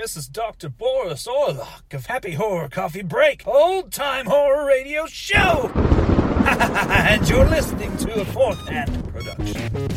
[0.00, 0.68] This is Dr.
[0.68, 5.72] Boris Orlock of Happy Horror Coffee Break, old time horror radio show!
[5.74, 9.88] and you're listening to a fourth hand production.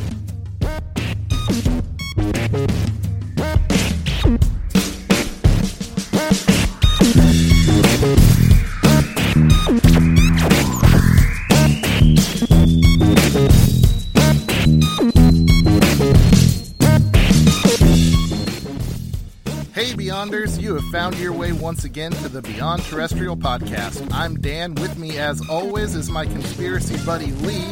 [19.81, 24.07] Hey Beyonders, you have found your way once again to the Beyond Terrestrial podcast.
[24.13, 24.75] I'm Dan.
[24.75, 27.65] With me, as always, is my conspiracy buddy Lee.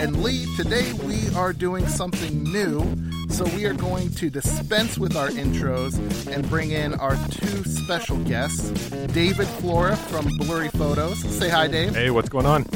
[0.00, 2.80] And Lee, today we are doing something new.
[3.28, 5.96] So we are going to dispense with our intros
[6.26, 8.70] and bring in our two special guests
[9.12, 11.20] David Flora from Blurry Photos.
[11.20, 11.94] Say hi, Dave.
[11.94, 12.66] Hey, what's going on?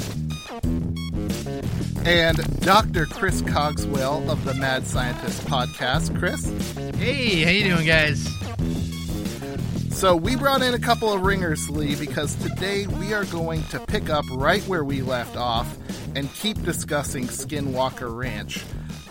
[2.08, 3.04] And Dr.
[3.04, 6.18] Chris Cogswell of the Mad Scientist podcast.
[6.18, 6.42] Chris?
[6.96, 8.26] Hey, how you doing, guys?
[9.94, 13.80] So we brought in a couple of ringers, Lee, because today we are going to
[13.80, 15.76] pick up right where we left off
[16.16, 18.64] and keep discussing Skinwalker Ranch.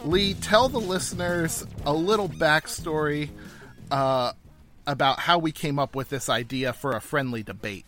[0.04, 3.30] Lee, tell the listeners a little backstory
[3.92, 4.34] uh,
[4.88, 7.86] about how we came up with this idea for a friendly debate.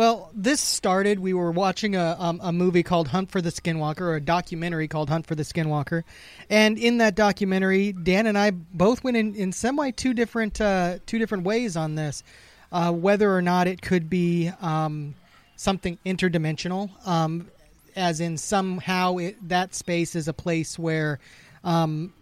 [0.00, 1.18] Well, this started.
[1.18, 4.88] We were watching a um, a movie called Hunt for the Skinwalker, or a documentary
[4.88, 6.04] called Hunt for the Skinwalker,
[6.48, 11.00] and in that documentary, Dan and I both went in, in semi two different uh,
[11.04, 12.22] two different ways on this,
[12.72, 15.14] uh, whether or not it could be um,
[15.56, 17.50] something interdimensional, um,
[17.94, 21.18] as in somehow it, that space is a place where
[21.62, 22.14] um,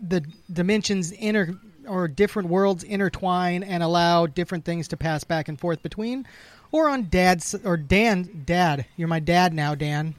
[0.00, 1.54] the dimensions inter
[1.86, 6.26] or different worlds intertwine and allow different things to pass back and forth between
[6.72, 8.86] or on dad's or Dan dad.
[8.96, 10.14] You're my dad now, Dan.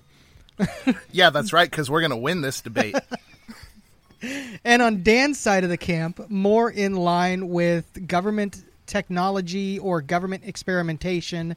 [1.11, 2.95] yeah, that's right cuz we're going to win this debate.
[4.63, 10.43] and on Dan's side of the camp, more in line with government technology or government
[10.45, 11.55] experimentation.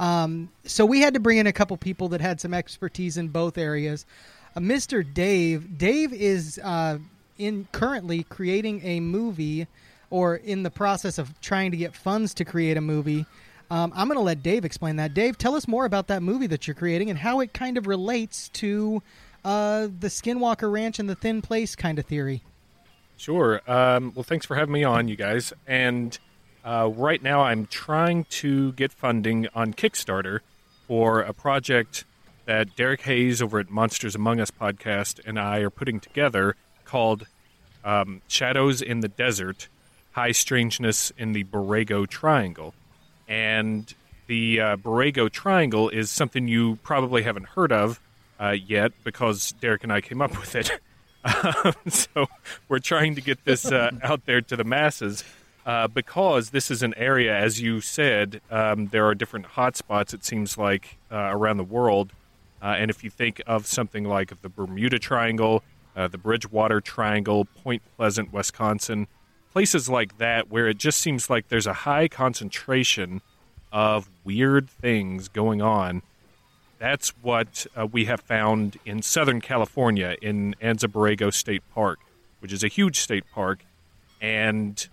[0.00, 3.28] Um, so we had to bring in a couple people that had some expertise in
[3.28, 4.06] both areas.
[4.54, 5.04] Uh, Mr.
[5.14, 6.98] Dave, Dave is uh,
[7.36, 9.66] in currently creating a movie,
[10.10, 13.26] or in the process of trying to get funds to create a movie
[13.70, 15.14] um, I'm going to let Dave explain that.
[15.14, 17.86] Dave, tell us more about that movie that you're creating and how it kind of
[17.86, 19.02] relates to
[19.44, 22.42] uh, the Skinwalker Ranch and the Thin Place kind of theory.
[23.16, 23.60] Sure.
[23.66, 25.52] Um, well, thanks for having me on, you guys.
[25.66, 26.18] And
[26.64, 30.40] uh, right now, I'm trying to get funding on Kickstarter
[30.86, 32.04] for a project
[32.46, 36.56] that Derek Hayes over at Monsters Among Us podcast and I are putting together
[36.86, 37.26] called
[37.84, 39.68] um, Shadows in the Desert
[40.12, 42.72] High Strangeness in the Borrego Triangle
[43.28, 43.92] and
[44.26, 48.00] the uh, Borrego Triangle is something you probably haven't heard of
[48.40, 50.70] uh, yet because Derek and I came up with it.
[51.24, 52.26] Um, so
[52.68, 55.24] we're trying to get this uh, out there to the masses
[55.66, 60.24] uh, because this is an area, as you said, um, there are different hotspots, it
[60.24, 62.12] seems like, uh, around the world.
[62.62, 65.62] Uh, and if you think of something like the Bermuda Triangle,
[65.94, 69.08] the Bridgewater Triangle, Point Pleasant, Wisconsin,
[69.52, 73.20] places like that where it just seems like there's a high concentration
[73.72, 76.02] of weird things going on.
[76.78, 81.98] That's what uh, we have found in Southern California in Anza Borrego State Park,
[82.40, 83.64] which is a huge state park.
[84.20, 84.86] And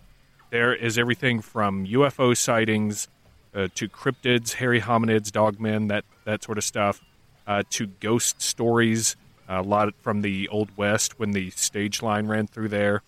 [0.49, 3.07] there is everything from UFO sightings
[3.53, 7.01] uh, to cryptids, hairy hominids, dogmen, that, that sort of stuff,
[7.47, 9.15] uh, to ghost stories,
[9.47, 13.03] a lot from the Old West when the stage line ran through there.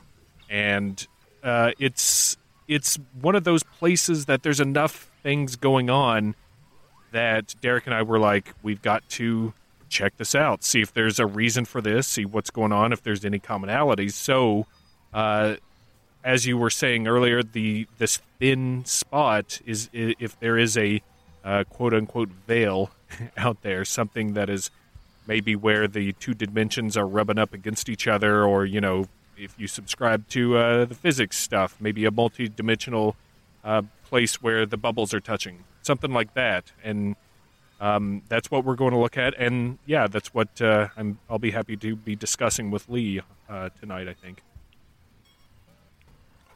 [0.49, 1.05] And
[1.47, 6.35] uh, it's it's one of those places that there's enough things going on
[7.11, 9.53] that Derek and I were like, we've got to
[9.89, 13.01] check this out, see if there's a reason for this, see what's going on, if
[13.03, 14.11] there's any commonalities.
[14.11, 14.67] So
[15.13, 15.55] uh,
[16.23, 21.01] as you were saying earlier, the this thin spot is if there is a
[21.43, 22.91] uh, quote unquote veil
[23.37, 24.69] out there, something that is
[25.25, 29.05] maybe where the two dimensions are rubbing up against each other, or you know,
[29.37, 33.15] if you subscribe to uh, the physics stuff, maybe a multi-dimensional
[33.63, 37.15] uh, place where the bubbles are touching, something like that, and
[37.79, 39.35] um, that's what we're going to look at.
[39.37, 41.19] And yeah, that's what uh, I'm.
[41.29, 44.07] I'll be happy to be discussing with Lee uh, tonight.
[44.07, 44.41] I think.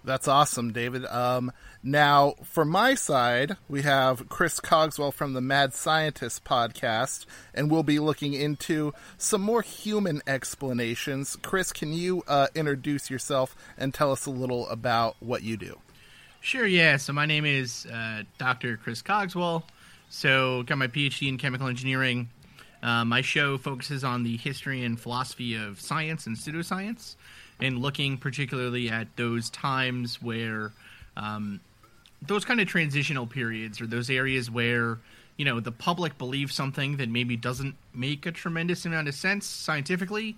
[0.04, 1.06] That's awesome, David.
[1.06, 1.52] Um,
[1.84, 7.84] now, for my side, we have Chris Cogswell from the Mad Scientist podcast, and we'll
[7.84, 11.38] be looking into some more human explanations.
[11.44, 15.80] Chris, can you uh, introduce yourself and tell us a little about what you do?
[16.40, 16.98] Sure, yeah.
[16.98, 18.78] So my name is uh, Dr.
[18.78, 19.64] Chris Cogswell.
[20.10, 22.30] So got my PhD in chemical engineering.
[22.82, 27.16] Uh, my show focuses on the history and philosophy of science and pseudoscience,
[27.62, 30.72] and looking particularly at those times where
[31.18, 31.60] um,
[32.22, 35.00] those kind of transitional periods or those areas where
[35.38, 39.46] you know the public believes something that maybe doesn't make a tremendous amount of sense
[39.46, 40.36] scientifically,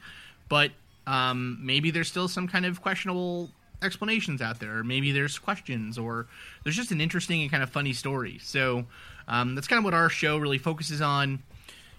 [0.49, 0.71] but
[1.07, 3.49] um, maybe there's still some kind of questionable
[3.81, 6.27] explanations out there, or maybe there's questions, or
[6.63, 8.39] there's just an interesting and kind of funny story.
[8.41, 8.85] So
[9.27, 11.39] um, that's kind of what our show really focuses on.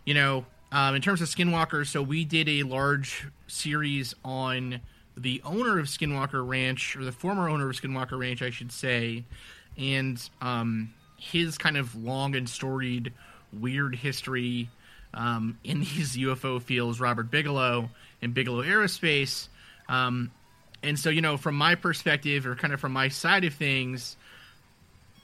[0.07, 4.81] You know, um, in terms of Skinwalker, so we did a large series on
[5.17, 9.25] the owner of Skinwalker Ranch, or the former owner of Skinwalker Ranch, I should say,
[9.77, 13.13] and um, his kind of long and storied
[13.53, 14.69] weird history
[15.13, 17.91] um, in these UFO fields, Robert Bigelow
[18.23, 19.49] and Bigelow Aerospace.
[19.89, 20.31] Um,
[20.83, 24.17] and so, you know, from my perspective, or kind of from my side of things,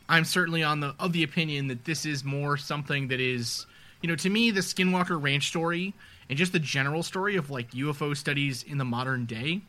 [0.08, 3.66] I'm certainly on the of the opinion that this is more something that is,
[4.00, 5.94] you know, to me, the Skinwalker Ranch story
[6.28, 9.60] and just the general story of like UFO studies in the modern day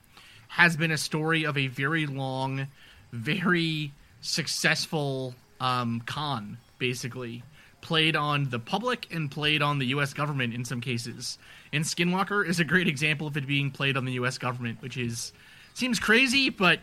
[0.51, 2.67] has been a story of a very long,
[3.13, 7.41] very successful um, con, basically
[7.79, 10.13] played on the public and played on the U.S.
[10.13, 11.37] government in some cases.
[11.71, 14.37] And Skinwalker is a great example of it being played on the U.S.
[14.37, 15.31] government, which is
[15.73, 16.81] seems crazy, but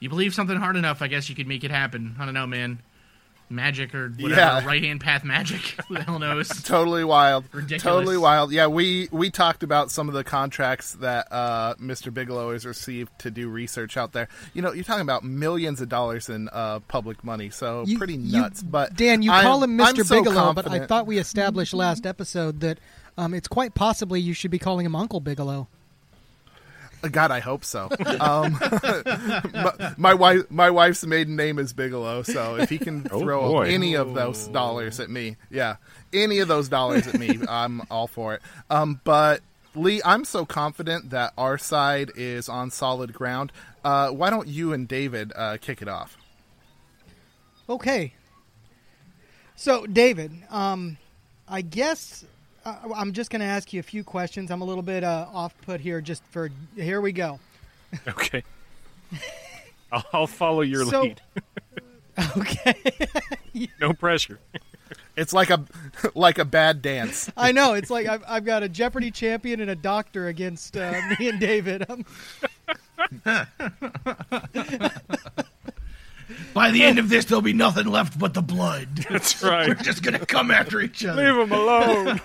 [0.00, 2.16] you believe something hard enough, I guess you could make it happen.
[2.18, 2.78] I don't know, man.
[3.48, 4.66] Magic or whatever, Yeah.
[4.66, 5.60] right hand path magic.
[5.88, 6.48] Who the hell knows?
[6.64, 7.44] Totally wild.
[7.52, 7.82] Ridiculous.
[7.82, 8.50] Totally wild.
[8.50, 12.12] Yeah, we we talked about some of the contracts that uh, Mr.
[12.12, 14.26] Bigelow has received to do research out there.
[14.52, 18.14] You know, you're talking about millions of dollars in uh, public money, so You- pretty
[18.16, 18.64] you- nuts.
[18.64, 20.04] but Dan, you I'm- call him Mr.
[20.04, 22.80] so Bigelow, but I thought we established last episode that
[23.16, 25.68] um, it's quite possibly you should be calling him Uncle Bigelow.
[27.10, 27.88] God, I hope so.
[28.20, 28.58] Um,
[29.52, 33.48] my, my wife, my wife's maiden name is Bigelow, so if he can Oh, throw
[33.48, 33.68] boy.
[33.68, 35.76] any of those dollars at me, yeah,
[36.12, 38.42] any of those dollars at me, I'm all for it.
[38.70, 39.40] Um, but
[39.74, 43.52] Lee, I'm so confident that our side is on solid ground.
[43.84, 46.16] Uh, why don't you and David uh, kick it off?
[47.68, 48.14] Okay.
[49.54, 50.98] So, David, um,
[51.48, 52.24] I guess
[52.66, 54.50] uh, I'm just going to ask you a few questions.
[54.50, 57.38] I'm a little bit uh, off put here, just for here we go.
[58.08, 58.42] Okay.
[59.92, 61.20] I'll, I'll follow your So- lead.
[62.36, 62.74] Okay.
[63.80, 64.38] No pressure.
[65.16, 65.64] It's like a
[66.14, 67.30] like a bad dance.
[67.38, 70.92] I know it's like I've, I've got a Jeopardy champion and a doctor against uh,
[71.18, 71.86] me and David.
[76.54, 79.06] By the end of this, there'll be nothing left but the blood.
[79.10, 79.68] That's right.
[79.68, 81.22] We're just gonna come after each other.
[81.24, 82.20] Leave them alone.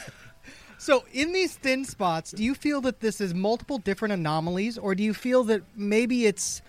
[0.80, 4.94] So, in these thin spots, do you feel that this is multiple different anomalies, or
[4.94, 6.62] do you feel that maybe it's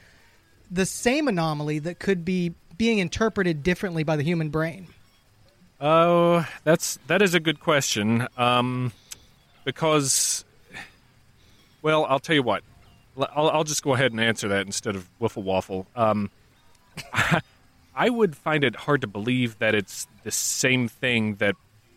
[0.70, 4.88] the same anomaly that could be being interpreted differently by the human brain?
[5.80, 8.28] Oh, that's that is a good question.
[8.36, 8.92] Um,
[9.64, 10.44] because,
[11.82, 12.64] well, I'll tell you what.
[13.18, 15.88] I'll, I'll just go ahead and answer that instead of wiffle waffle.
[15.96, 16.30] Um,
[17.96, 21.56] I would find it hard to believe that it's the same thing that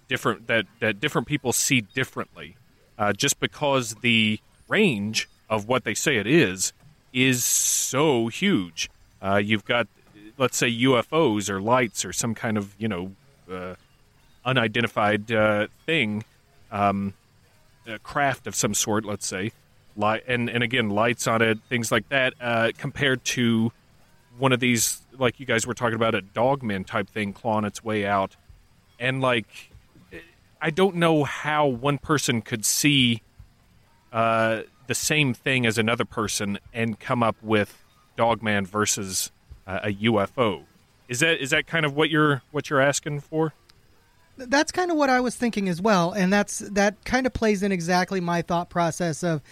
[0.09, 2.57] different that that different people see differently,
[2.99, 6.73] uh, just because the range of what they say it is
[7.13, 8.91] is so huge.
[9.23, 9.87] Uh, you've got,
[10.37, 13.13] let's say, UFOs or lights or some kind of you know
[13.51, 13.75] uh,
[14.45, 16.25] unidentified uh, thing,
[16.73, 17.15] um,
[18.03, 19.53] craft of some sort, let's say,
[19.97, 23.73] light and and again lights on it, things like that, uh, compared to
[24.39, 27.85] one of these like you guys were talking about a dogman type thing clawing its
[27.85, 28.37] way out,
[28.99, 29.71] and like
[30.61, 33.23] I don't know how one person could see
[34.13, 37.85] uh, the same thing as another person and come up with
[38.17, 39.31] dogman versus
[39.67, 40.63] uh, a UFO.
[41.09, 43.53] Is that is that kind of what you're what you're asking for?
[44.37, 47.63] That's kind of what I was thinking as well, and that's that kind of plays
[47.63, 49.43] in exactly my thought process of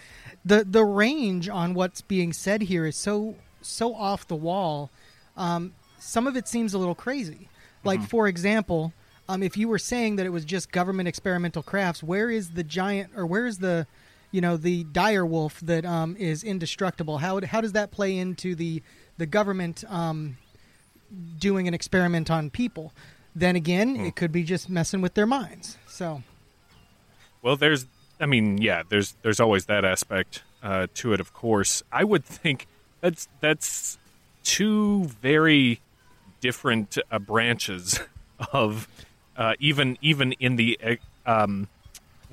[0.45, 4.91] the the range on what's being said here is so so off the wall.
[5.37, 7.49] Um, some of it seems a little crazy.
[7.85, 8.07] Like Mm-hmm.
[8.09, 8.93] for example,
[9.29, 12.65] um, if you were saying that it was just government experimental crafts, where is the
[12.65, 13.87] giant or where is the
[14.31, 17.19] you know the dire wolf that um, is indestructible?
[17.19, 18.83] How how does that play into the
[19.19, 20.39] the government um,
[21.39, 22.93] doing an experiment on people?
[23.35, 24.05] Then again, Hmm.
[24.07, 25.79] it could be just messing with their minds.
[25.87, 26.23] So
[27.43, 27.87] Well, there's,
[28.23, 31.19] I mean, yeah, there's there's always that aspect uh, to it.
[31.19, 32.69] Of course, I would think
[33.01, 33.99] that's that's
[34.45, 35.81] two very
[36.41, 37.99] different uh, branches
[38.53, 38.87] of
[39.37, 40.79] uh, even even in the
[41.27, 41.67] um,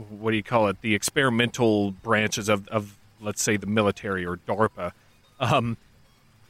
[0.09, 0.79] what do you call it?
[0.81, 4.91] The experimental branches of of let's say the military or DARPA.
[5.39, 5.75] Um,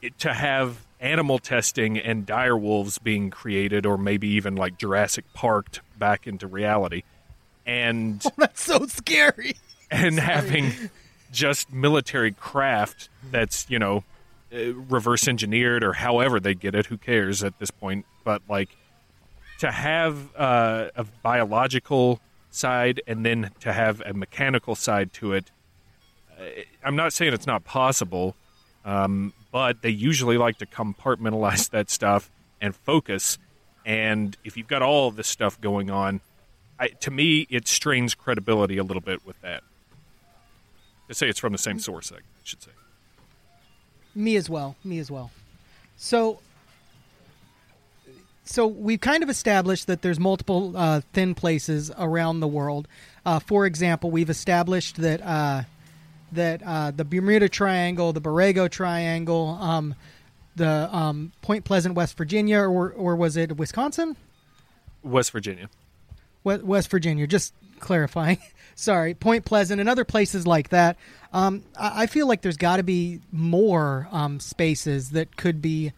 [0.01, 5.23] it, to have animal testing and dire wolves being created, or maybe even like Jurassic
[5.33, 7.03] Parked back into reality,
[7.69, 9.55] and that's so scary.
[9.91, 10.71] and having
[11.31, 14.03] just military craft that's you know
[14.53, 18.69] uh, reverse engineered or however they get it who cares at this point but like
[19.59, 25.51] to have uh, a biological side and then to have a mechanical side to it
[26.39, 26.43] uh,
[26.83, 28.35] i'm not saying it's not possible
[28.85, 33.37] um, but they usually like to compartmentalize that stuff and focus
[33.85, 36.21] and if you've got all this stuff going on
[36.79, 39.63] I, to me it strains credibility a little bit with that
[41.09, 42.71] to say it's from the same source, I should say.
[44.15, 44.75] Me as well.
[44.83, 45.31] Me as well.
[45.97, 46.39] So,
[48.45, 52.87] so we've kind of established that there's multiple uh, thin places around the world.
[53.25, 55.63] Uh, for example, we've established that uh,
[56.31, 59.95] that uh, the Bermuda Triangle, the Borrego Triangle, um,
[60.55, 64.15] the um, Point Pleasant, West Virginia, or or was it Wisconsin?
[65.03, 65.69] West Virginia.
[66.43, 67.27] We- West Virginia.
[67.27, 68.39] Just clarifying.
[68.75, 70.95] Sorry, Point Pleasant and other places like that.
[71.33, 75.91] Um, I, I feel like there's got to be more um, spaces that could be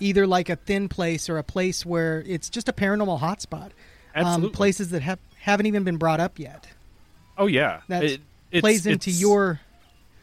[0.00, 3.70] either like a thin place or a place where it's just a paranormal hotspot.
[4.16, 4.46] Absolutely.
[4.48, 6.66] Um, places that have haven't even been brought up yet.
[7.36, 8.20] Oh yeah, That It-
[8.50, 9.60] it's- plays into your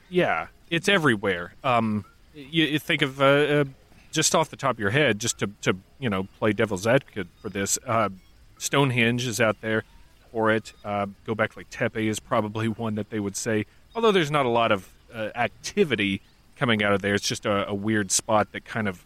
[0.09, 0.47] yeah.
[0.69, 1.53] It's everywhere.
[1.63, 3.63] Um, you, you think of uh, uh,
[4.11, 7.27] just off the top of your head, just to to you know play devil's advocate
[7.41, 7.77] for this.
[7.85, 8.09] Uh,
[8.57, 9.83] Stonehenge is out there
[10.31, 10.73] for it.
[10.83, 13.65] Uh, Göbekli Tepe is probably one that they would say.
[13.95, 16.21] Although there's not a lot of uh, activity
[16.57, 19.05] coming out of there, it's just a, a weird spot that kind of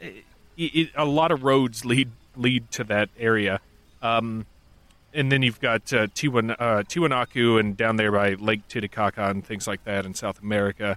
[0.00, 0.24] it,
[0.56, 3.60] it, a lot of roads lead lead to that area.
[4.00, 4.46] Um,
[5.14, 9.44] and then you've got uh, Tiwan, uh, Tiwanaku and down there by Lake Titicaca and
[9.44, 10.96] things like that in South America.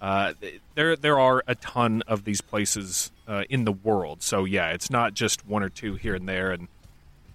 [0.00, 0.34] Uh,
[0.74, 4.22] there, there are a ton of these places uh, in the world.
[4.22, 6.68] So yeah, it's not just one or two here and there, and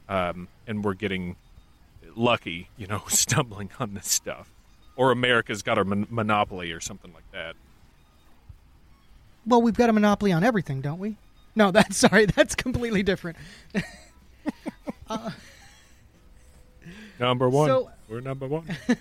[0.10, 1.36] um, and we're getting
[2.16, 4.50] lucky, you know, stumbling on this stuff,
[4.96, 7.56] or America's got a mon- monopoly or something like that.
[9.46, 11.16] well, we've got a monopoly on everything, don't we?
[11.56, 13.38] No, that's sorry, that's completely different.
[17.20, 18.66] Number one, So- we're number one.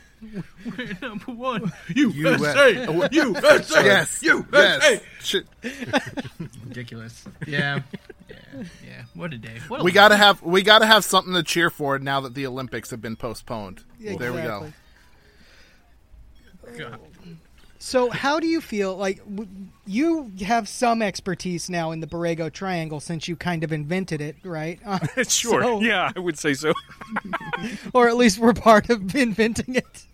[0.64, 2.85] We're number one, USA.
[2.85, 4.23] USA, USA, Yes.
[4.23, 4.47] USA.
[4.52, 5.00] Yes.
[5.21, 5.47] Shit.
[6.67, 7.25] Ridiculous.
[7.47, 7.81] Yeah,
[8.29, 8.37] yeah,
[8.87, 9.02] yeah.
[9.14, 9.59] What a day.
[9.69, 12.47] What a We gotta have we gotta have something to cheer for now that the
[12.47, 13.83] Olympics have been postponed.
[13.99, 14.73] Yeah, There we go.
[16.79, 17.00] God.
[17.82, 18.94] So, how do you feel?
[18.94, 19.49] Like, w-
[19.87, 24.37] you have some expertise now in the Borrego Triangle since you kind of invented it,
[24.44, 24.78] right?
[24.84, 26.75] Uh, sure, so- yeah, I would say so.
[27.94, 30.04] or at least we're part of inventing it.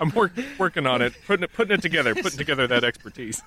[0.00, 3.42] I'm work, working on it, putting it, putting it together, putting together that expertise.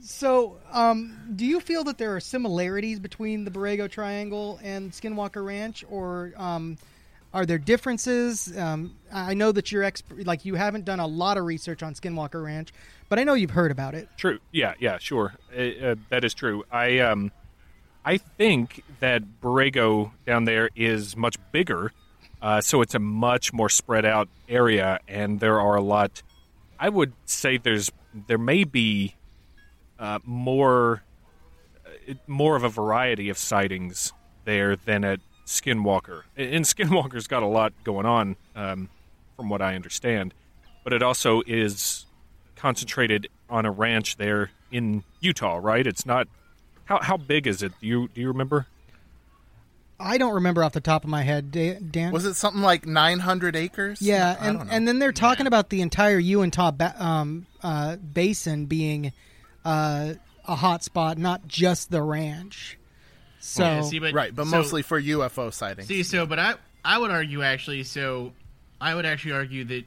[0.00, 5.44] So, um, do you feel that there are similarities between the Borrego Triangle and Skinwalker
[5.44, 6.78] Ranch, or um,
[7.36, 8.56] are there differences?
[8.56, 11.92] Um, I know that you're exp- like you haven't done a lot of research on
[11.92, 12.72] Skinwalker Ranch,
[13.10, 14.08] but I know you've heard about it.
[14.16, 14.38] True.
[14.52, 14.72] Yeah.
[14.80, 14.96] Yeah.
[14.96, 15.34] Sure.
[15.54, 16.64] Uh, that is true.
[16.72, 17.30] I um,
[18.06, 21.92] I think that Borrego down there is much bigger,
[22.40, 26.22] uh, so it's a much more spread out area, and there are a lot.
[26.80, 27.92] I would say there's
[28.28, 29.14] there may be
[29.98, 31.02] uh, more
[31.84, 34.14] uh, more of a variety of sightings
[34.46, 36.22] there than at Skinwalker.
[36.36, 38.88] And Skinwalker's got a lot going on, um,
[39.36, 40.34] from what I understand,
[40.84, 42.06] but it also is
[42.56, 45.86] concentrated on a ranch there in Utah, right?
[45.86, 46.26] It's not
[46.86, 47.72] how how big is it?
[47.80, 48.66] Do you do you remember?
[49.98, 52.12] I don't remember off the top of my head, Dan.
[52.12, 54.02] Was it something like 900 acres?
[54.02, 58.66] Yeah, I and and then they're talking about the entire Uintah ba- um, uh, basin
[58.66, 59.12] being
[59.64, 60.14] uh,
[60.46, 62.78] a hot spot, not just the ranch.
[63.46, 65.86] So Yeah, see, but, right, but so- mostly for UFO sightings.
[65.88, 67.84] See, so, but I, I would argue actually.
[67.84, 68.32] So,
[68.80, 69.84] I would actually argue that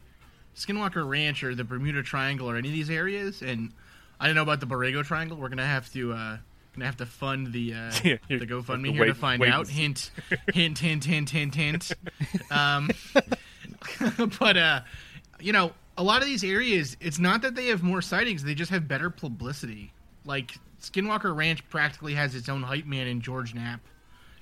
[0.56, 3.72] Skinwalker Ranch or the Bermuda Triangle or any of these areas, and
[4.20, 5.38] I don't know about the Borrego Triangle.
[5.38, 6.38] We're gonna have to uh,
[6.74, 9.68] gonna have to fund the uh, Yeah, the GoFundMe to here wait- to find out.
[9.70, 10.10] Hint,
[10.54, 11.92] hint, hint, hint, hint, hint.
[12.52, 12.90] Um,
[14.40, 14.82] but uh,
[15.40, 18.56] you know, a lot of these areas, it's not that they have more sightings; they
[18.56, 19.92] just have better publicity.
[20.26, 23.82] Like Skinwalker Ranch practically has its own hype man in George Knapp.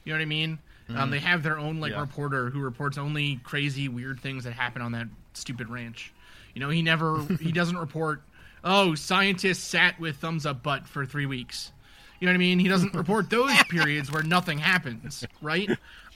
[0.03, 0.59] You know what I mean?
[0.95, 1.99] Um, they have their own like Yeah.
[1.99, 6.13] reporter who reports only crazy, weird things that happen on that stupid ranch.
[6.53, 8.21] You know, he never he doesn't report.
[8.63, 11.71] Oh, scientists sat with thumbs up butt for three weeks.
[12.19, 12.57] You know what I mean?
[12.57, 15.69] He doesn't report those periods where nothing happens, right?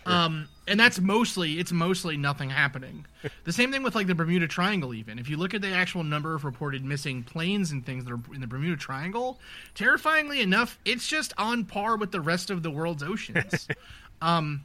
[0.06, 3.06] Um, and that's mostly it's mostly nothing happening.
[3.44, 4.94] The same thing with like the Bermuda Triangle.
[4.94, 8.14] Even if you look at the actual number of reported missing planes and things that
[8.14, 9.40] are in the Bermuda Triangle,
[9.76, 13.68] terrifyingly enough, it's just on par with the rest of the world's oceans.
[14.22, 14.64] um,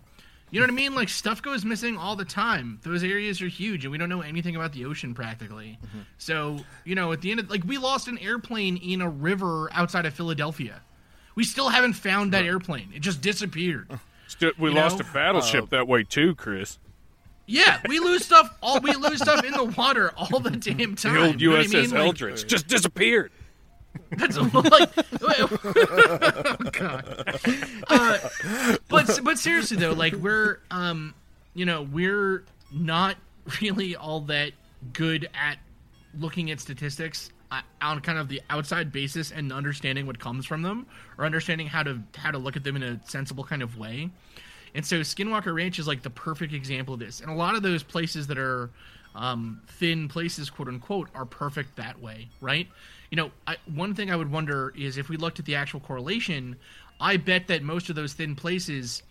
[0.50, 0.94] you know what I mean?
[0.94, 2.78] Like stuff goes missing all the time.
[2.82, 5.78] Those areas are huge, and we don't know anything about the ocean practically.
[6.18, 9.68] So you know, at the end of like we lost an airplane in a river
[9.72, 10.80] outside of Philadelphia.
[11.34, 12.92] We still haven't found that airplane.
[12.94, 13.90] It just disappeared.
[14.28, 15.06] Still, we You lost know?
[15.08, 16.78] a battleship that way too, Chris.
[17.46, 18.56] Yeah, we lose stuff.
[18.60, 21.14] All we lose stuff in the water all the damn time.
[21.14, 21.90] The old You know what I USS mean?
[21.90, 23.30] Like, Eldridge just disappeared.
[24.10, 24.90] That's like,
[25.22, 27.40] oh god.
[27.88, 28.18] Uh,
[28.88, 31.14] but but seriously though, like we're um,
[31.54, 33.16] you know, we're not
[33.62, 34.52] really all that
[34.92, 35.58] good at
[36.18, 40.62] looking at statistics uh, on kind of the outside basis and understanding what comes from
[40.62, 40.86] them,
[41.18, 44.10] or understanding how to how to look at them in a sensible kind of way.
[44.74, 47.20] And so Skinwalker Ranch is like the perfect example of this.
[47.20, 48.70] And a lot of those places that are
[49.14, 52.68] um, thin places, quote unquote, are perfect that way, right?
[53.10, 55.80] You know, I, one thing I would wonder is if we looked at the actual
[55.80, 56.56] correlation,
[57.00, 59.02] I bet that most of those thin places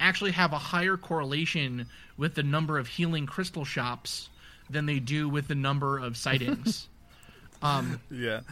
[0.00, 1.86] actually have a higher correlation
[2.16, 4.28] with the number of healing crystal shops
[4.68, 6.88] than they do with the number of sightings.
[7.64, 8.40] Um, Yeah.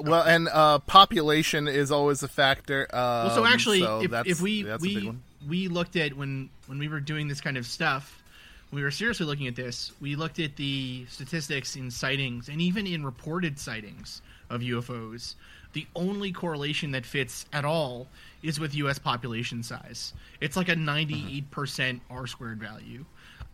[0.00, 2.86] Well, and uh, population is always a factor.
[2.92, 5.12] Um, Well, so actually, so if, if we that's a big we
[5.48, 8.22] we looked at when when we were doing this kind of stuff,
[8.68, 12.60] when we were seriously looking at this, we looked at the statistics in sightings and
[12.60, 15.36] even in reported sightings of UFOs.
[15.72, 18.08] The only correlation that fits at all
[18.42, 18.98] is with U.S.
[18.98, 20.12] population size.
[20.40, 23.04] It's like a ninety-eight percent R squared value.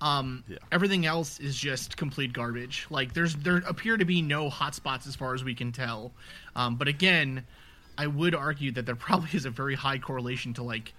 [0.03, 2.87] Um, Everything else is just complete garbage.
[2.91, 6.11] Like there's there appear to be no hotspots as far as we can tell.
[6.57, 7.45] Um, but again,
[7.97, 10.93] I would argue that there probably is a very high correlation to like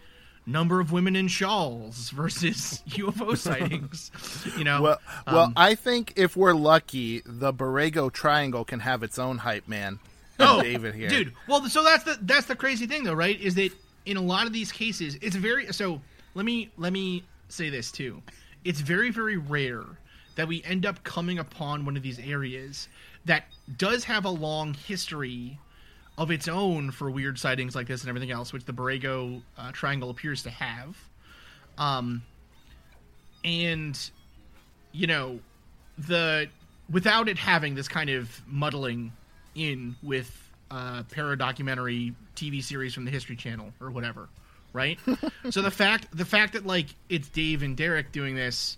[0.45, 4.09] number of women in shawls versus UFO sightings.
[4.57, 9.03] You know, Well, well, Um, I think if we're lucky, the Borrego Triangle can have
[9.03, 9.99] its own hype man.
[10.39, 11.33] oh, David here, dude.
[11.47, 13.39] Well, so that's the that's the crazy thing though, right?
[13.39, 13.71] Is that
[14.05, 16.01] in a lot of these cases, it's very so.
[16.35, 18.21] Let me let me say this too.
[18.63, 19.83] It's very very rare
[20.35, 22.87] that we end up coming upon one of these areas
[23.25, 23.45] that
[23.77, 25.59] does have a long history
[26.17, 29.71] of its own for weird sightings like this and everything else, which the Borrego uh,
[29.71, 30.97] Triangle appears to have.
[31.77, 32.21] Um,
[33.43, 33.99] and
[34.91, 35.39] you know,
[35.97, 36.47] the
[36.89, 39.11] without it having this kind of muddling
[39.55, 44.29] in with uh, paradocumentary TV series from the History Channel or whatever,
[44.73, 44.99] right?
[45.51, 48.77] so the fact the fact that like it's Dave and Derek doing this,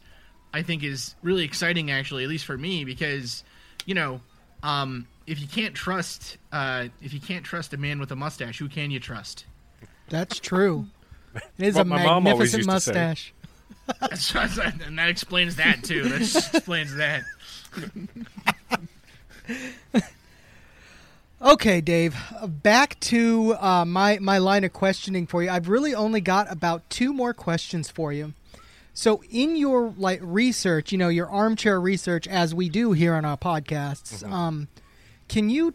[0.53, 3.43] I think is really exciting actually, at least for me, because
[3.86, 4.21] you know,
[4.63, 8.60] um, if you can't trust uh, if you can't trust a man with a mustache,
[8.60, 9.45] who can you trust?
[10.10, 10.86] That's true.
[11.34, 12.93] It is What a my mom always magnificent used to say.
[12.93, 13.34] mustache.
[13.99, 16.03] That's- and that explains that too.
[16.10, 16.21] That
[16.53, 17.23] explains that.
[21.41, 22.15] Okay, Dave.
[22.39, 25.50] uh, Back to uh, my my line of questioning for you.
[25.50, 28.34] I've really only got about two more questions for you.
[28.93, 33.26] So, in your like research, you know, your armchair research, as we do here on
[33.26, 34.69] our podcasts, um,
[35.28, 35.74] can you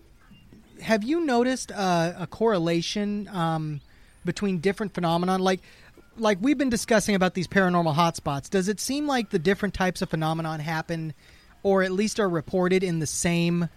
[0.81, 3.83] have you noticed uh, a correlation um,
[4.25, 5.41] between different phenomenon?
[5.41, 5.61] Like,
[6.17, 8.49] like we've been discussing about these paranormal hotspots.
[8.49, 11.13] Does it seem like the different types of phenomenon happen,
[11.63, 13.69] or at least are reported in the same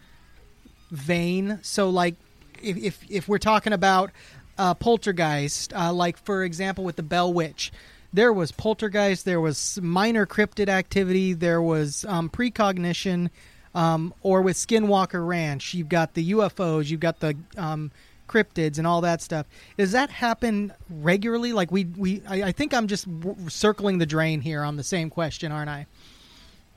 [0.94, 1.60] vein.
[1.62, 2.16] So, like,
[2.62, 4.12] if if, if we're talking about
[4.58, 7.72] uh, poltergeist, uh, like for example with the Bell Witch,
[8.14, 13.30] there was poltergeist, there was minor cryptid activity, there was um, precognition,
[13.74, 17.92] um, or with Skinwalker Ranch, you've got the UFOs, you've got the um,
[18.28, 19.48] cryptids, and all that stuff.
[19.78, 21.54] Does that happen regularly?
[21.54, 24.84] Like we we, I, I think I'm just w- circling the drain here on the
[24.84, 25.88] same question, aren't I?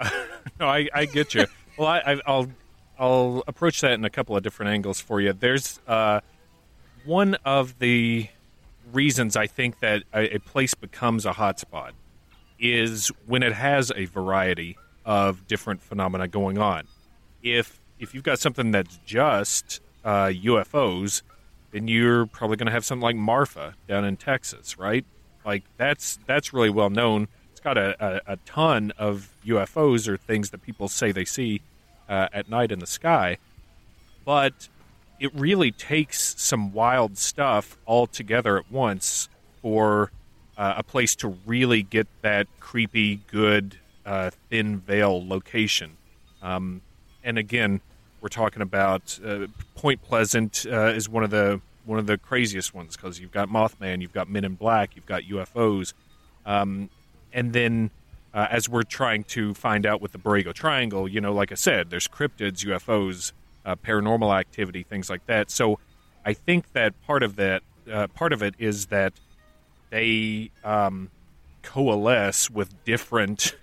[0.58, 1.44] No, I, I get you.
[1.76, 2.46] well, I, I,
[2.98, 5.32] I'll approach that in a couple of different angles for you.
[5.32, 6.20] There's uh,
[7.04, 8.28] one of the
[8.92, 11.92] reasons I think that a, a place becomes a hotspot
[12.58, 16.86] is when it has a variety of different phenomena going on.
[17.42, 21.22] If if you've got something that's just uh, UFOs,
[21.70, 25.04] then you're probably going to have something like Marfa down in Texas, right?
[25.44, 27.28] Like that's that's really well known.
[27.52, 31.62] It's got a, a, a ton of UFOs or things that people say they see
[32.08, 33.38] uh, at night in the sky,
[34.24, 34.68] but
[35.18, 39.28] it really takes some wild stuff all together at once
[39.62, 40.10] for
[40.56, 45.96] uh, a place to really get that creepy, good, uh, thin veil location.
[46.42, 46.82] Um,
[47.24, 47.80] and again,
[48.20, 52.74] we're talking about uh, Point Pleasant uh, is one of the one of the craziest
[52.74, 55.92] ones because you've got Mothman, you've got Men in Black, you've got UFOs,
[56.44, 56.90] um,
[57.32, 57.90] and then
[58.36, 61.54] uh, as we're trying to find out with the Borrego Triangle, you know, like I
[61.54, 63.32] said, there's cryptids, UFOs,
[63.64, 65.50] uh, paranormal activity, things like that.
[65.50, 65.78] So
[66.22, 69.14] I think that part of that uh, part of it is that
[69.88, 71.10] they um,
[71.62, 73.56] coalesce with different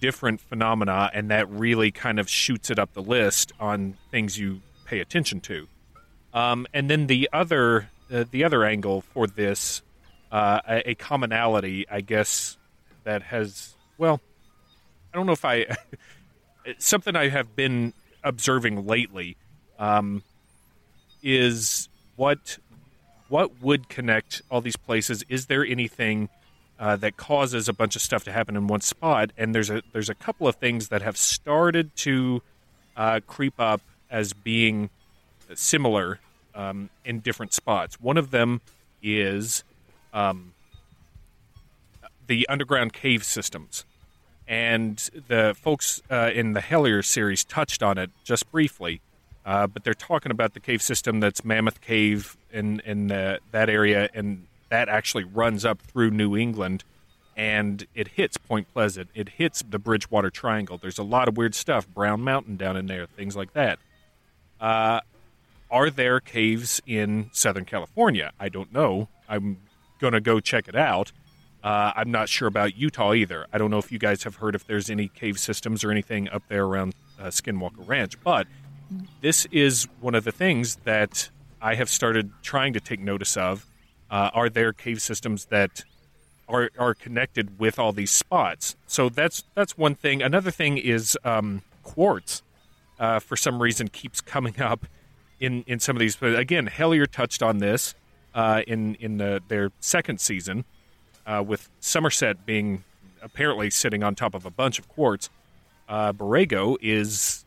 [0.00, 4.62] different phenomena, and that really kind of shoots it up the list on things you
[4.86, 5.68] pay attention to.
[6.32, 9.82] Um, and then the other uh, the other angle for this,
[10.32, 12.56] uh, a, a, commonality, I guess,
[13.04, 14.20] that has well,
[15.12, 15.66] I don't know if I
[16.78, 19.36] something I have been observing lately
[19.78, 20.22] um,
[21.22, 22.58] is what
[23.28, 25.24] what would connect all these places.
[25.28, 26.28] Is there anything
[26.78, 29.30] uh, that causes a bunch of stuff to happen in one spot?
[29.36, 32.42] And there's a there's a couple of things that have started to
[32.96, 33.80] uh, creep up
[34.10, 34.90] as being
[35.54, 36.20] similar
[36.54, 38.00] um, in different spots.
[38.00, 38.60] One of them
[39.02, 39.64] is
[40.12, 40.52] um,
[42.26, 43.84] the underground cave systems.
[44.48, 44.96] And
[45.28, 49.00] the folks uh, in the Hellier series touched on it just briefly,
[49.44, 53.68] uh, but they're talking about the cave system that's Mammoth Cave in in the, that
[53.68, 56.84] area, and that actually runs up through New England,
[57.36, 59.08] and it hits Point Pleasant.
[59.14, 60.78] It hits the Bridgewater Triangle.
[60.78, 63.80] There's a lot of weird stuff, Brown Mountain down in there, things like that.
[64.60, 65.00] Uh,
[65.70, 68.32] are there caves in Southern California?
[68.38, 69.08] I don't know.
[69.28, 69.58] I'm
[69.98, 71.10] going to go check it out.
[71.66, 73.48] Uh, I'm not sure about Utah either.
[73.52, 76.28] I don't know if you guys have heard if there's any cave systems or anything
[76.28, 78.46] up there around uh, Skinwalker Ranch, but
[79.20, 81.28] this is one of the things that
[81.60, 83.66] I have started trying to take notice of.
[84.08, 85.82] Uh, are there cave systems that
[86.48, 88.76] are are connected with all these spots?
[88.86, 90.22] So that's that's one thing.
[90.22, 92.44] Another thing is um, quartz.
[93.00, 94.86] Uh, for some reason, keeps coming up
[95.40, 96.14] in in some of these.
[96.14, 97.96] But again, Hellier touched on this
[98.36, 100.64] uh, in in the, their second season,
[101.26, 102.84] uh, with Somerset being
[103.22, 105.28] apparently sitting on top of a bunch of quartz.
[105.88, 107.44] Uh, Borrego is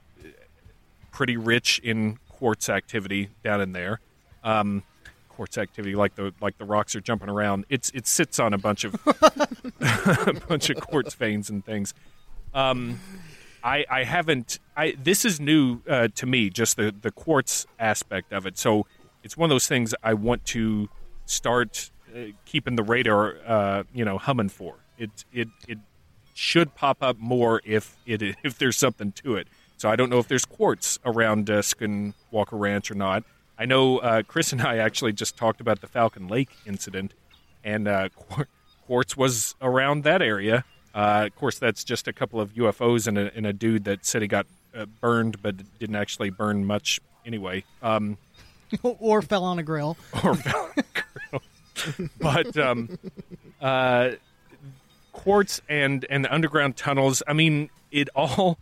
[1.11, 3.99] pretty rich in quartz activity down in there.
[4.43, 4.83] Um,
[5.27, 7.65] quartz activity, like the like the rocks are jumping around.
[7.69, 8.95] It's it sits on a bunch of
[9.81, 11.93] a bunch of quartz veins and things.
[12.53, 12.99] Um,
[13.63, 14.59] I, I haven't.
[14.75, 18.57] I this is new uh, to me, just the the quartz aspect of it.
[18.57, 18.85] So
[19.23, 20.89] it's one of those things I want to
[21.25, 21.91] start
[22.45, 24.75] keeping the radar, uh, you know, humming for.
[24.97, 25.77] It it it
[26.33, 29.47] should pop up more if it if there's something to it.
[29.77, 32.13] So I don't know if there's quartz around uh, Skinwalker
[32.59, 33.23] Ranch or not.
[33.57, 37.13] I know uh, Chris and I actually just talked about the Falcon Lake incident,
[37.63, 38.09] and uh,
[38.85, 43.17] quartz was around that area uh, of course, that's just a couple of UFOs and
[43.17, 46.99] a, and a dude that said he got uh, burned, but didn't actually burn much
[47.25, 47.63] anyway.
[47.81, 48.17] Um,
[48.83, 49.97] or fell on a grill.
[50.23, 50.83] Or fell on a
[51.31, 51.41] grill.
[52.19, 52.97] but um,
[53.61, 54.11] uh,
[55.11, 57.21] quartz and and the underground tunnels.
[57.27, 58.57] I mean, it all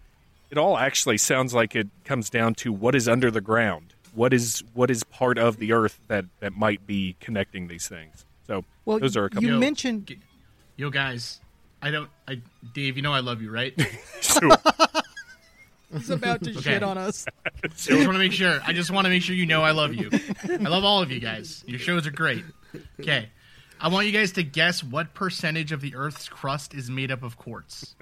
[0.49, 3.93] it all actually sounds like it comes down to what is under the ground.
[4.13, 8.25] What is what is part of the earth that that might be connecting these things.
[8.47, 9.47] So well, those are a couple.
[9.47, 10.15] You mentioned,
[10.75, 11.39] yo guys,
[11.81, 12.09] I don't.
[12.27, 12.41] I
[12.73, 13.73] Dave, you know I love you, right?
[15.93, 16.61] He's about to okay.
[16.61, 17.25] shit on us.
[17.45, 18.59] I just want to make sure.
[18.65, 20.09] I just want to make sure you know I love you.
[20.43, 21.63] I love all of you guys.
[21.65, 22.43] Your shows are great.
[22.99, 23.29] Okay.
[23.79, 27.23] I want you guys to guess what percentage of the Earth's crust is made up
[27.23, 27.95] of quartz.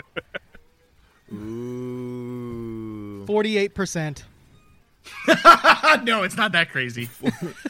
[1.34, 3.26] Ooh.
[3.26, 4.24] Forty-eight percent.
[6.04, 7.10] no, it's not that crazy.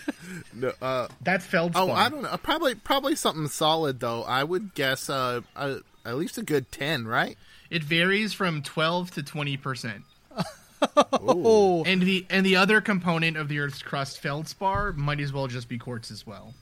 [0.53, 1.83] no, uh, That's feldspar.
[1.83, 2.37] Oh, I don't know.
[2.37, 4.23] Probably, probably something solid though.
[4.23, 7.37] I would guess uh, uh, at least a good ten, right?
[7.69, 10.03] It varies from twelve to twenty percent.
[10.97, 11.83] oh.
[11.85, 15.67] And the and the other component of the Earth's crust, feldspar, might as well just
[15.67, 16.53] be quartz as well.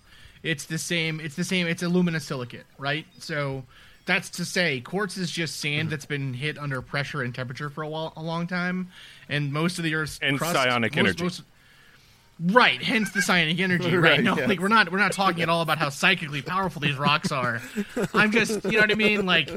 [0.43, 1.19] It's the same.
[1.19, 1.67] It's the same.
[1.67, 3.05] It's alumina silicate, right?
[3.19, 3.63] So
[4.05, 7.83] that's to say, quartz is just sand that's been hit under pressure and temperature for
[7.83, 8.89] a, while, a long time,
[9.29, 11.23] and most of the Earth's and crust, psionic most, energy.
[11.23, 11.43] Most,
[12.41, 13.95] right, hence the psionic energy.
[13.95, 14.49] right, right no, yes.
[14.49, 17.61] like we're not we're not talking at all about how psychically powerful these rocks are.
[18.13, 19.25] I'm just, you know what I mean?
[19.25, 19.49] Like,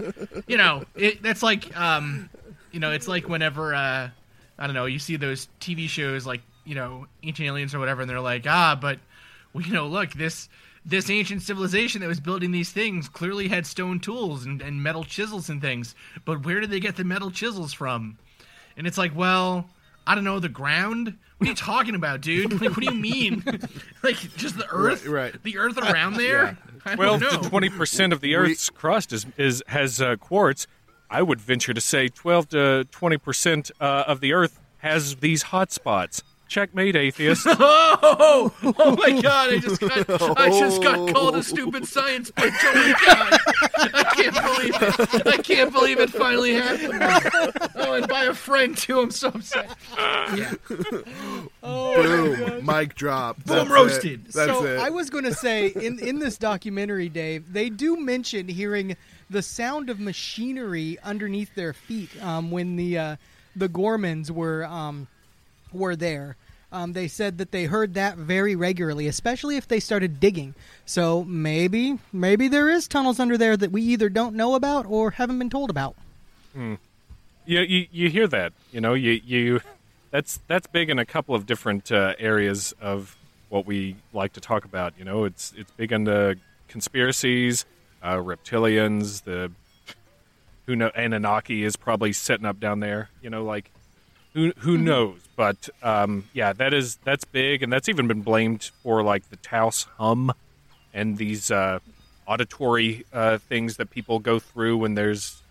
[0.47, 2.31] you know, it, that's like, um,
[2.71, 4.11] You know, it's like whenever uh,
[4.59, 8.03] I don't know, you see those TV shows like you know Ancient Aliens or whatever,
[8.03, 8.99] and they're like, ah, but
[9.53, 10.49] well, you know, look this
[10.89, 15.03] this ancient civilization that was building these things clearly had stone tools and, and metal
[15.05, 15.95] chisels and things,
[16.25, 18.17] but where did they get the metal chisels from?
[18.77, 19.69] And it's like, well,
[20.07, 21.17] I don't know, the ground.
[21.39, 22.53] What are you talking about, dude?
[22.61, 23.43] Like, what do you mean?
[24.05, 25.05] like, just the Earth?
[25.07, 25.43] Right, right.
[25.43, 26.57] The Earth around there?
[26.85, 27.31] I don't Well, know.
[27.43, 30.69] the twenty percent of the Earth's crust is is has uh, quartz.
[31.11, 35.43] I would venture to say twelve to twenty percent uh, of the Earth has these
[35.45, 36.23] hot spots.
[36.49, 37.47] Checkmate, atheist.
[38.09, 39.51] Oh, oh my god!
[39.51, 42.55] I just got, I just got called a stupid science bitch.
[42.63, 43.95] Oh my god!
[43.95, 45.27] I can't believe it.
[45.27, 47.03] I can't believe it finally happened.
[47.75, 49.01] Oh, and by a friend too.
[49.01, 49.77] I'm so upset.
[49.97, 50.55] Yeah.
[51.63, 52.65] Boom.
[52.65, 53.43] Mic drop.
[53.45, 53.73] Boom That's it.
[53.73, 54.25] roasted.
[54.27, 54.79] That's so it.
[54.79, 58.97] I was going to say in in this documentary, Dave, they do mention hearing
[59.31, 63.17] the sound of machinery underneath their feet um, when the uh,
[63.57, 65.09] the Gormans were um,
[65.73, 66.37] were there.
[66.73, 70.55] Um, they said that they heard that very regularly, especially if they started digging.
[70.85, 75.13] So maybe maybe there is tunnels under there that we either don't know about or
[75.13, 75.95] haven't been told about.
[77.47, 78.53] you, you you hear that?
[78.73, 79.61] You know, you you
[80.11, 83.17] that's that's big in a couple of different uh, areas of
[83.49, 84.95] what we like to talk about.
[84.99, 86.37] You know, it's it's big into
[86.69, 87.65] conspiracies,
[88.03, 89.53] uh, reptilians, the
[90.67, 93.09] who know Anunnaki is probably setting up down there.
[93.23, 93.71] You know, like
[94.37, 95.19] who who knows?
[95.35, 99.37] But um, yeah, that is that's big, and that's even been blamed for like the
[99.37, 100.31] Taos hum
[100.93, 101.79] and these uh,
[102.27, 105.43] auditory uh, things that people go through when there's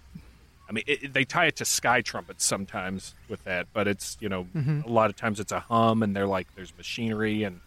[0.69, 4.29] I mean, it, they tie it to sky trumpets sometimes with that, but it's you
[4.29, 4.47] know
[4.85, 7.61] a lot of times it's a hum, and they're like there's machinery, and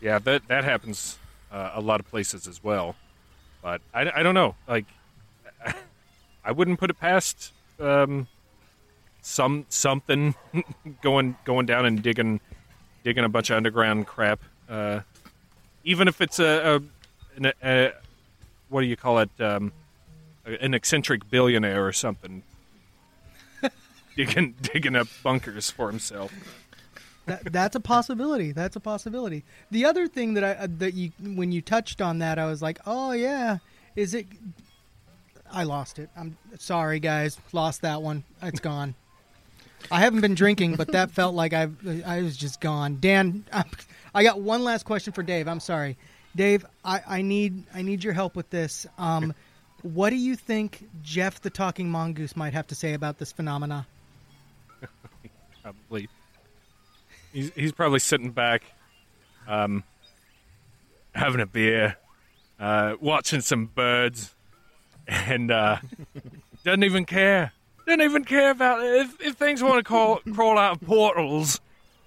[0.00, 1.16] yeah, that that happens
[1.52, 2.96] uh, a lot of places as well.
[3.62, 4.86] But I, I don't know, like
[6.44, 8.26] I wouldn't put it past um,
[9.28, 10.34] some something
[11.02, 12.40] going going down and digging
[13.04, 15.00] digging a bunch of underground crap, uh,
[15.84, 16.76] even if it's a,
[17.36, 17.92] a, an- a
[18.68, 19.30] what do you call it?
[19.38, 19.72] Um,
[20.44, 22.42] an eccentric billionaire or something
[24.16, 26.32] digging digging up bunkers for himself.
[27.26, 28.52] That, that's a possibility.
[28.52, 29.44] That's a possibility.
[29.70, 32.62] The other thing that I uh, that you when you touched on that, I was
[32.62, 33.58] like, oh yeah,
[33.94, 34.26] is it?
[35.52, 36.08] I lost it.
[36.16, 37.38] I'm sorry, guys.
[37.52, 38.24] Lost that one.
[38.42, 38.94] It's gone.
[39.90, 41.68] I haven't been drinking, but that felt like I
[42.06, 42.98] I was just gone.
[43.00, 43.44] Dan,
[44.14, 45.48] I got one last question for Dave.
[45.48, 45.96] I'm sorry,
[46.34, 46.64] Dave.
[46.84, 48.86] I, I need I need your help with this.
[48.98, 49.34] Um,
[49.82, 53.86] what do you think Jeff the Talking Mongoose might have to say about this phenomena?
[55.62, 56.08] Probably,
[57.32, 58.62] he's he's probably sitting back,
[59.46, 59.84] um,
[61.14, 61.96] having a beer,
[62.58, 64.34] uh, watching some birds,
[65.06, 65.76] and uh,
[66.64, 67.52] doesn't even care.
[67.88, 68.96] Doesn't even care about it.
[68.96, 71.58] If, if things want to crawl, crawl out of portals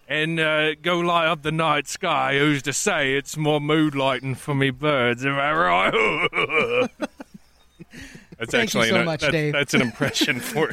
[0.07, 4.35] and uh, go light up the night sky, who's to say it's more mood lighting
[4.35, 5.25] for me birds?
[5.25, 6.89] Am I right?
[8.37, 9.53] That's Thank you actually so an, much, that's, Dave.
[9.53, 10.71] that's an impression for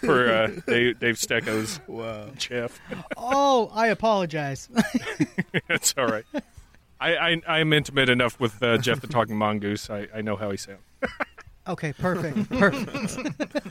[0.00, 2.28] for uh, Dave, Dave Stecco's wow.
[2.36, 2.78] Jeff.
[3.16, 4.68] Oh, I apologize.
[5.70, 6.24] It's all right.
[7.00, 9.88] I, I I'm intimate enough with uh, Jeff the Talking Mongoose.
[9.88, 10.80] I, I know how he sounds.
[11.68, 13.66] Okay, perfect, perfect.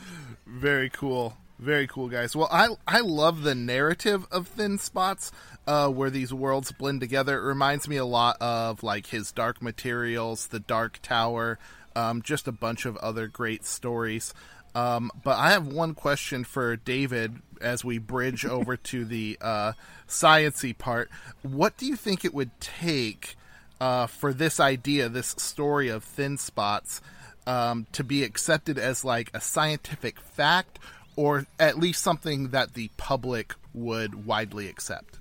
[0.45, 1.37] Very cool.
[1.57, 2.35] Very cool, guys.
[2.35, 5.31] Well, I I love the narrative of Thin Spots,
[5.65, 7.37] uh, where these worlds blend together.
[7.39, 11.57] It reminds me a lot of like his Dark Materials, The Dark Tower,
[11.95, 14.33] um, just a bunch of other great stories.
[14.75, 19.73] Um, but I have one question for David as we bridge over to the uh,
[20.07, 21.09] sciency part.
[21.41, 23.37] What do you think it would take
[23.79, 27.01] uh, for this idea, this story of thin spots,
[27.47, 30.79] um, to be accepted as like a scientific fact,
[31.15, 35.19] or at least something that the public would widely accept?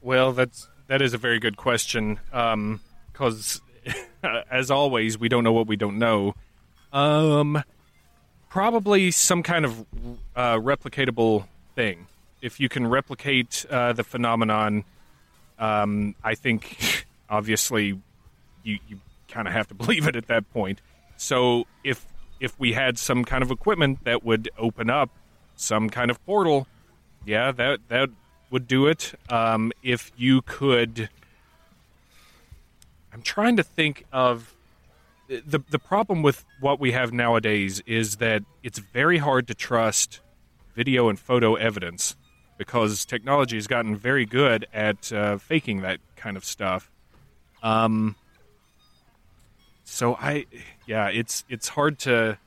[0.00, 2.18] Well, that's that is a very good question.
[2.30, 3.60] Because
[4.50, 6.34] as always, we don't know what we don't know.
[6.92, 7.62] Um,
[8.48, 9.80] probably some kind of
[10.34, 12.06] uh, replicatable thing.
[12.40, 14.84] If you can replicate uh, the phenomenon,
[15.58, 18.00] um, I think obviously
[18.62, 20.80] you you kind of have to believe it at that point.
[21.18, 22.06] So if
[22.40, 25.10] if we had some kind of equipment that would open up
[25.56, 26.66] some kind of portal,
[27.26, 28.08] yeah, that that
[28.50, 29.14] would do it.
[29.28, 31.10] Um, if you could,
[33.12, 34.54] I'm trying to think of
[35.26, 40.20] the the problem with what we have nowadays is that it's very hard to trust
[40.74, 42.14] video and photo evidence
[42.58, 46.90] because technology has gotten very good at uh, faking that kind of stuff.
[47.62, 48.14] Um,
[49.84, 50.46] so I,
[50.88, 52.38] yeah, it's it's hard to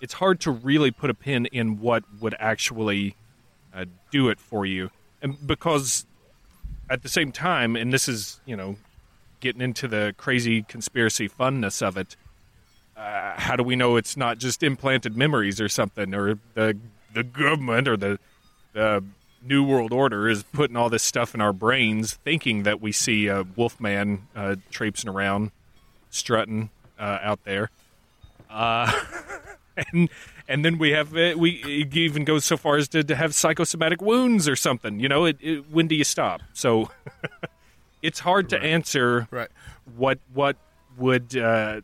[0.00, 3.14] it's hard to really put a pin in what would actually
[3.74, 6.06] uh, do it for you, and because
[6.88, 8.76] at the same time, and this is you know
[9.40, 12.16] getting into the crazy conspiracy funness of it.
[12.96, 16.78] Uh, how do we know it's not just implanted memories or something, or the
[17.12, 18.18] the government or the
[18.72, 19.04] the
[19.42, 23.26] New World Order is putting all this stuff in our brains, thinking that we see
[23.26, 25.50] a Wolfman uh, traipsing around,
[26.08, 26.70] strutting
[27.00, 27.70] uh, out there,
[28.50, 28.92] uh,
[29.92, 30.08] and
[30.46, 33.34] and then we have it, we it even goes so far as to, to have
[33.34, 35.00] psychosomatic wounds or something.
[35.00, 36.42] You know, it, it, when do you stop?
[36.52, 36.90] So
[38.02, 38.64] it's hard to Right.
[38.66, 39.48] answer Right.
[39.96, 40.56] what what
[40.98, 41.80] would uh,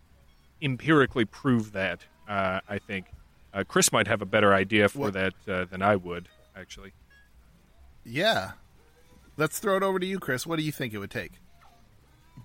[0.61, 2.01] empirically prove that.
[2.29, 3.07] Uh, I think
[3.55, 6.93] uh, Chris might have a better idea for What- that uh, than I would actually.
[8.05, 8.53] Yeah.
[9.37, 10.47] Let's throw it over to you, Chris.
[10.47, 11.33] What do you think it would take?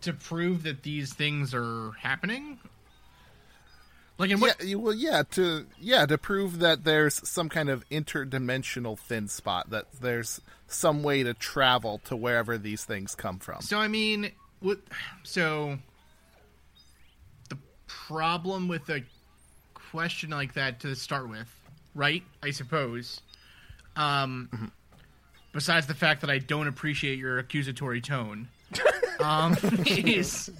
[0.01, 2.59] To prove that these things are happening.
[4.17, 4.57] Like in what?
[4.59, 9.27] Yeah, you- well, yeah, to yeah, to prove that there's some kind of interdimensional thin
[9.27, 13.61] spot, that there's some way to travel to wherever these things come from.
[13.61, 14.79] So I mean, what?
[15.23, 15.77] So
[17.49, 19.01] the problem with a
[19.73, 21.47] question like that to start with,
[21.95, 22.23] right?
[22.43, 23.21] I suppose.
[23.95, 24.71] Um,
[25.51, 28.47] besides the fact that I don't appreciate your accusatory tone,
[29.19, 30.51] um, is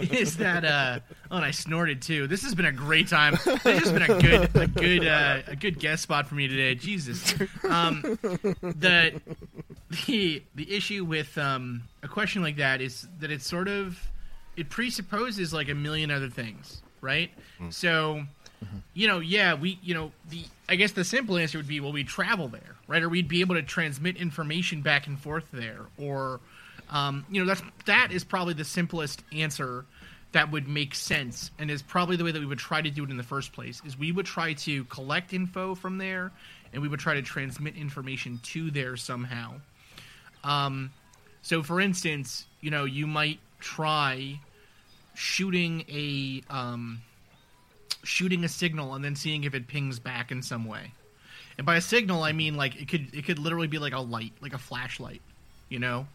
[0.00, 1.00] is that uh?
[1.30, 2.26] Oh, and I snorted too.
[2.26, 3.38] This has been a great time.
[3.44, 6.74] This has been a good a good uh, a good guest spot for me today.
[6.74, 7.34] Jesus.
[7.68, 8.02] Um,
[8.62, 9.20] the
[10.06, 14.00] the the issue with um, a question like that is that it's sort of
[14.56, 17.30] it presupposes like a million other things, right?
[17.70, 18.22] So,
[18.94, 21.92] you know, yeah, we, you know, the I guess the simple answer would be, well,
[21.92, 23.02] we travel there, right?
[23.02, 26.40] Or we'd be able to transmit information back and forth there, or,
[26.90, 29.84] um, you know, that's that is probably the simplest answer
[30.32, 33.04] that would make sense, and is probably the way that we would try to do
[33.04, 33.80] it in the first place.
[33.84, 36.32] Is we would try to collect info from there,
[36.72, 39.54] and we would try to transmit information to there somehow.
[40.44, 40.90] Um,
[41.42, 44.40] so, for instance, you know, you might try
[45.14, 47.02] shooting a um,
[48.02, 50.92] shooting a signal and then seeing if it pings back in some way.
[51.58, 54.00] And by a signal, I mean like it could it could literally be like a
[54.00, 55.20] light, like a flashlight,
[55.68, 56.06] you know,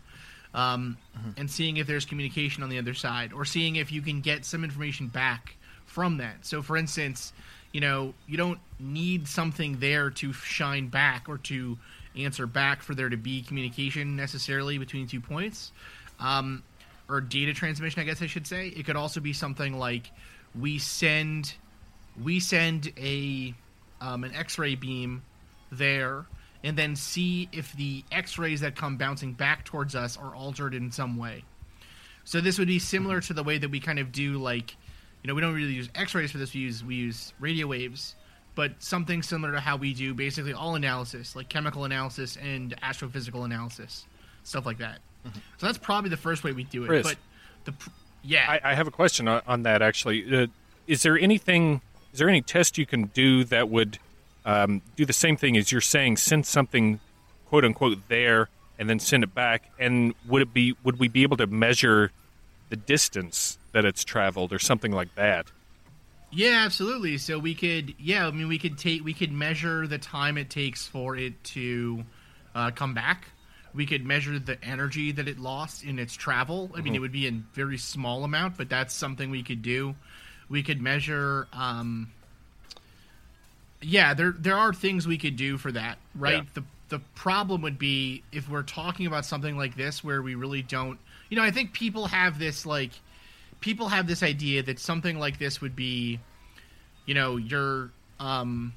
[0.56, 0.98] um,
[1.38, 4.46] and seeing if there's communication on the other side, or seeing if you can get
[4.46, 6.46] some information back from that.
[6.46, 7.34] So, for instance,
[7.72, 11.78] you know, you don't need something there to shine back or to
[12.18, 15.72] answer back for there to be communication necessarily between two points.
[16.20, 16.64] Um,
[17.08, 18.70] or data transmission, I guess I should say.
[18.70, 20.10] It could also be something like
[20.60, 21.54] we send
[22.22, 23.54] we send a
[24.02, 25.24] um, an X-ray beam
[25.72, 26.26] there,
[26.66, 30.92] and then see if the X-rays that come bouncing back towards us are altered in
[30.92, 31.44] some way.
[32.24, 34.76] So this would be similar to the way that we kind of do like,
[35.22, 36.56] you know, we don't really use X-rays for this.
[36.56, 38.16] We use we use radio waves,
[38.56, 43.46] but something similar to how we do basically all analysis, like chemical analysis and astrophysical
[43.46, 44.08] analysis,
[44.44, 45.00] stuff like that.
[45.58, 46.88] So that's probably the first way we do it.
[46.88, 47.08] Chris.
[47.08, 47.18] But
[47.66, 47.92] the
[48.24, 50.26] yeah, I, I have a question on, on that actually.
[50.36, 50.48] Uh,
[50.88, 51.82] is there anything?
[52.12, 54.00] Is there any test you can do that would
[54.46, 56.18] um, do the same thing as you're saying?
[56.18, 57.00] Send something,
[57.48, 59.72] quote unquote, there, and then send it back.
[59.80, 60.76] And would it be?
[60.84, 62.12] Would we be able to measure
[62.70, 65.48] the distance that it's traveled, or something like that?
[66.32, 67.18] Yeah, absolutely.
[67.18, 70.50] So we could, yeah, I mean, we could take, we could measure the time it
[70.50, 72.04] takes for it to
[72.54, 73.30] uh, come back.
[73.74, 76.72] We could measure the energy that it lost in its travel.
[76.76, 79.96] I mean, it would be in very small amount, but that's something we could do.
[80.50, 81.48] We could measure.
[81.54, 82.12] Um,
[83.86, 86.44] yeah, there there are things we could do for that, right?
[86.44, 86.50] Yeah.
[86.56, 90.62] The the problem would be if we're talking about something like this where we really
[90.62, 91.00] don't.
[91.30, 92.92] You know, I think people have this like
[93.60, 96.20] people have this idea that something like this would be,
[97.06, 98.74] you know, your um,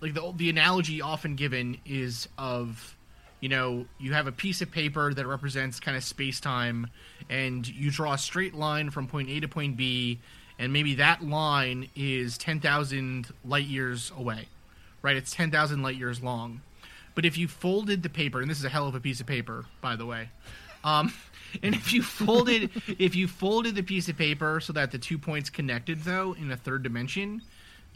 [0.00, 2.96] like the the analogy often given is of,
[3.40, 6.88] you know, you have a piece of paper that represents kind of space time,
[7.28, 10.18] and you draw a straight line from point A to point B,
[10.58, 14.48] and maybe that line is ten thousand light years away,
[15.02, 15.16] right?
[15.16, 16.62] It's ten thousand light years long.
[17.14, 19.26] But if you folded the paper, and this is a hell of a piece of
[19.26, 20.28] paper, by the way,
[20.84, 21.12] um,
[21.62, 25.18] and if you folded if you folded the piece of paper so that the two
[25.18, 27.42] points connected though in a third dimension,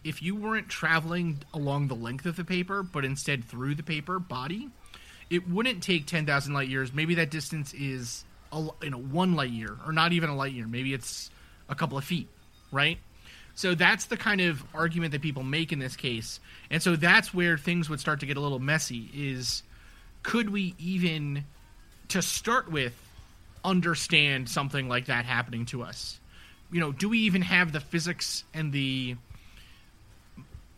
[0.05, 4.18] if you weren't traveling along the length of the paper but instead through the paper
[4.18, 4.68] body,
[5.28, 6.93] it wouldn't take ten thousand light years.
[6.93, 10.53] Maybe that distance is a, you know one light year or not even a light
[10.53, 10.66] year.
[10.66, 11.30] Maybe it's
[11.68, 12.28] a couple of feet,
[12.71, 12.99] right?
[13.55, 16.41] So that's the kind of argument that people make in this case.
[16.71, 19.62] And so that's where things would start to get a little messy is
[20.23, 21.45] could we even
[22.09, 22.95] to start with
[23.64, 26.18] understand something like that happening to us?
[26.73, 29.16] You know, do we even have the physics and the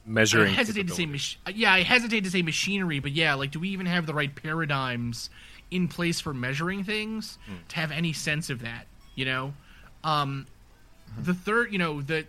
[0.05, 0.49] measuring.
[0.49, 3.61] I hesitate to say, mach- yeah, I hesitate to say machinery, but yeah, like, do
[3.61, 5.30] we even have the right paradigms
[5.70, 7.55] in place for measuring things Hmm.
[7.68, 8.86] to have any sense of that?
[9.14, 9.55] You know,
[10.05, 10.47] um,
[11.18, 12.26] the third, you know, the,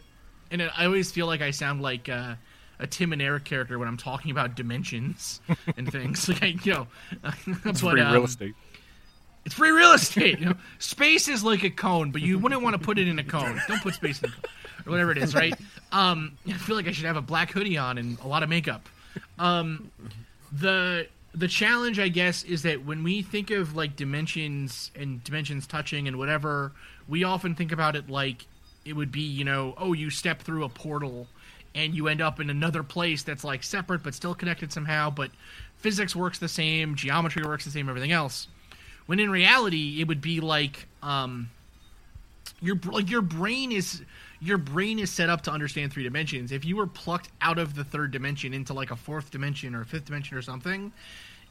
[0.52, 2.36] and I always feel like I sound like uh,
[2.80, 5.42] a Tim and Eric character when I'm talking about dimensions
[5.78, 6.30] and things.
[6.34, 6.88] Like, I, you know,
[7.64, 8.56] that's what free um, real estate.
[9.46, 10.40] It's free real estate.
[10.40, 13.20] You know, space is like a cone, but you wouldn't want to put it in
[13.20, 13.62] a cone.
[13.68, 14.52] Don't put space in a cone,
[14.86, 15.54] or whatever it is, right?
[15.92, 18.50] Um, I feel like I should have a black hoodie on and a lot of
[18.50, 18.88] makeup.
[19.38, 19.92] Um,
[20.52, 25.68] the the challenge, I guess, is that when we think of like dimensions and dimensions
[25.68, 26.72] touching and whatever,
[27.08, 28.46] we often think about it like
[28.86, 31.28] it would be, you know, oh, you step through a portal
[31.76, 35.10] and you end up in another place that's like separate but still connected somehow.
[35.10, 35.32] But
[35.78, 38.48] physics works the same, geometry works the same, everything else.
[39.06, 41.50] When in reality it would be like um
[42.62, 44.02] your like your brain is
[44.40, 46.52] your brain is set up to understand three dimensions.
[46.52, 49.82] If you were plucked out of the third dimension into like a fourth dimension or
[49.82, 50.92] a fifth dimension or something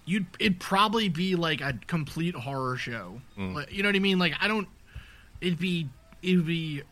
[0.05, 3.20] you'd it'd probably be like a complete horror show.
[3.55, 4.18] Like, you know what i mean?
[4.18, 4.68] Like i don't
[5.41, 5.89] it'd be
[6.22, 6.83] it'd be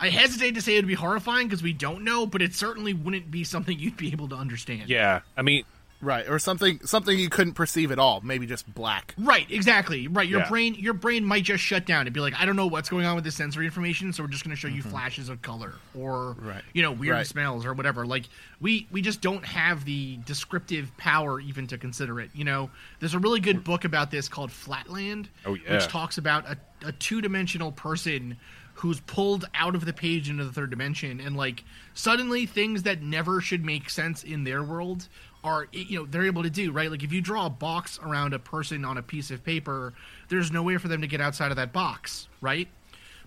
[0.00, 3.30] I hesitate to say it'd be horrifying because we don't know, but it certainly wouldn't
[3.30, 4.88] be something you'd be able to understand.
[4.88, 5.64] Yeah, I mean,
[6.02, 8.22] Right, or something something you couldn't perceive at all.
[8.22, 9.14] Maybe just black.
[9.18, 10.08] Right, exactly.
[10.08, 10.48] Right, your Yeah.
[10.48, 13.04] brain your brain might just shut down and be like, I don't know what's going
[13.04, 14.88] on with the sensory information, so we're just going to show you mm-hmm.
[14.88, 16.62] flashes of color or Right.
[16.72, 17.26] you know weird Right.
[17.26, 18.06] smells or whatever.
[18.06, 18.24] Like
[18.60, 22.30] we we just don't have the descriptive power even to consider it.
[22.32, 22.70] You know,
[23.00, 25.74] there's a really good book about this called Flatland, Oh, yeah.
[25.74, 26.56] which talks about a,
[26.86, 28.38] a two dimensional person
[28.80, 33.02] who's pulled out of the page into the third dimension and like suddenly things that
[33.02, 35.06] never should make sense in their world
[35.44, 36.90] are you know they're able to do right?
[36.90, 39.92] Like if you draw a box around a person on a piece of paper
[40.30, 42.68] there's no way for them to get outside of that box right?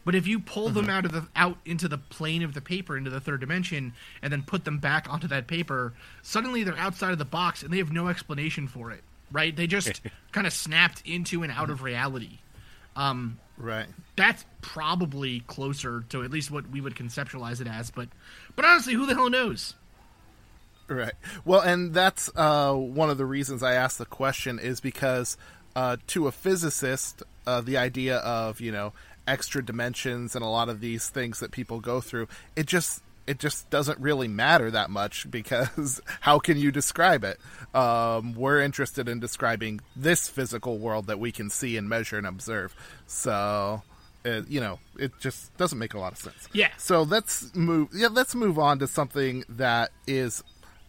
[0.05, 2.97] But if you pull them out of the out into the plane of the paper
[2.97, 3.93] into the third dimension
[4.23, 5.93] and then put them back onto that paper
[6.23, 9.55] suddenly they're outside of the box and they have no explanation for it right?
[9.55, 10.01] They just
[10.31, 12.39] kind of snapped into and out of reality.
[12.95, 13.85] Um Right.
[14.15, 18.09] that's probably closer to at least what we would conceptualize it as but
[18.55, 19.75] but honestly who the hell knows
[20.87, 21.13] Right.
[21.45, 25.37] Well, and that's uh, one of the reasons I asked the question is because
[25.75, 28.93] uh, to a physicist, uh, the idea of you know
[29.27, 33.39] extra dimensions and a lot of these things that people go through, it just it
[33.39, 37.39] just doesn't really matter that much because how can you describe it?
[37.75, 42.27] Um, we're interested in describing this physical world that we can see and measure and
[42.27, 42.75] observe.
[43.07, 43.83] So.
[44.25, 46.47] Uh, you know, it just doesn't make a lot of sense.
[46.53, 46.69] Yeah.
[46.77, 47.89] So let's move.
[47.93, 50.41] Yeah, let's move on to something that is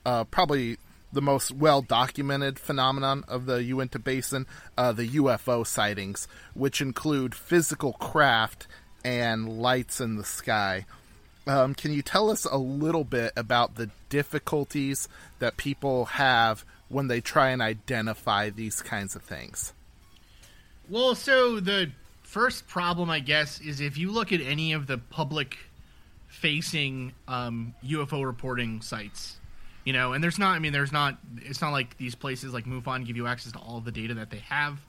[0.07, 0.76] uh, probably
[1.14, 7.35] the most well documented phenomenon of the Uinta Basin, uh, the UFO sightings, which include
[7.35, 8.66] physical craft
[9.05, 10.87] and lights in the sky.
[11.47, 15.09] Um, can you tell us a little bit about the difficulties
[15.40, 19.72] that people have when they try and identify these kinds of things?
[20.88, 21.90] Well, so the
[22.22, 25.57] first problem, I guess, is if you look at any of the public
[26.28, 29.36] facing um, UFO reporting sites,
[29.84, 32.64] you know, and there's not, I mean, there's not, it's not like these places like
[32.64, 34.80] MUFON give you access to all the data that they have.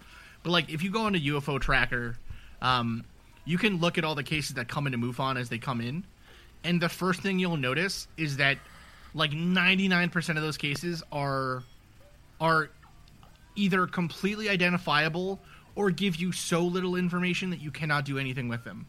[0.44, 2.18] But like if you go on a UFO Tracker,
[2.62, 3.04] um,
[3.46, 6.06] you can look at all the cases that come into MUFON as they come in.
[6.66, 8.58] And the first thing you'll notice is that
[9.14, 11.64] like 99% of those cases are
[12.42, 12.70] are
[13.56, 15.40] either completely identifiable
[15.76, 18.88] or give you so little information that you cannot do anything with them.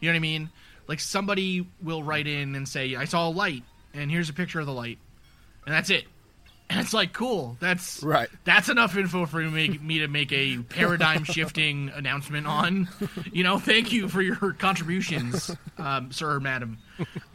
[0.00, 0.50] You know what I mean?
[0.88, 3.62] Like somebody will write in and say, "I saw a light,
[3.92, 4.98] and here's a picture of the light,"
[5.66, 6.06] and that's it.
[6.70, 7.56] And it's like, cool.
[7.58, 8.28] That's Right.
[8.44, 12.88] That's enough info for me, me to make a paradigm shifting announcement on.
[13.32, 16.78] You know, thank you for your contributions, um, sir or madam.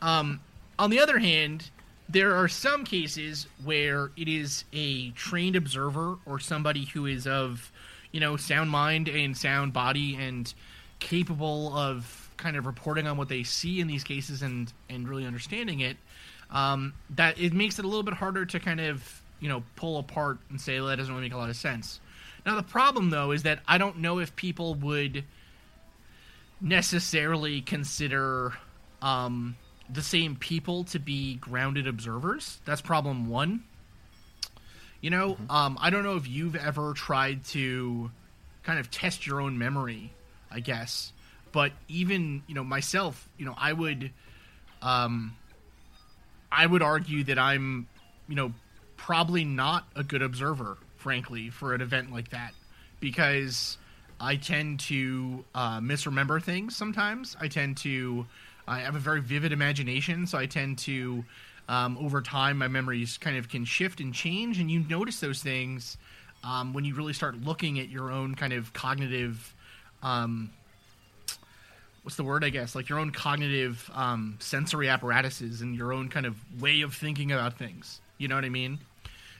[0.01, 0.39] Um,
[0.79, 1.69] on the other hand,
[2.07, 7.73] there are some cases where it is a trained observer or somebody who is of,
[8.13, 10.53] you know, sound mind and sound body and
[10.99, 15.25] capable of kind of reporting on what they see in these cases and and really
[15.25, 15.97] understanding it.
[16.51, 19.99] Um, that it makes it a little bit harder to kind of you know pull
[19.99, 21.99] apart and say well, that doesn't really make a lot of sense.
[22.47, 25.23] Now the problem though is that I don't know if people would
[26.59, 28.53] necessarily consider
[29.03, 29.55] um,
[29.87, 32.59] the same people to be grounded observers.
[32.65, 33.63] That's problem one.
[34.99, 38.09] You know, um, I don't know if you've ever tried to
[38.63, 40.11] kind of test your own memory,
[40.49, 41.13] I guess.
[41.51, 44.09] But even, you know, myself, you know, I would
[44.81, 45.35] um
[46.51, 47.85] I would argue that I'm,
[48.27, 48.53] you know,
[49.05, 52.55] probably not a good observer, frankly, for an event like that.
[52.99, 53.77] Because
[54.19, 57.37] I tend to uh, misremember things sometimes.
[57.39, 58.25] I tend to
[58.67, 61.23] I have a very vivid imagination, so I tend to
[61.69, 65.43] um, over time, my memories kind of can shift and change, and you notice those
[65.43, 65.97] things
[66.43, 69.53] um, when you really start looking at your own kind of cognitive.
[70.01, 70.49] Um,
[72.01, 76.07] what's the word i guess like your own cognitive um, sensory apparatuses and your own
[76.07, 78.77] kind of way of thinking about things you know what i mean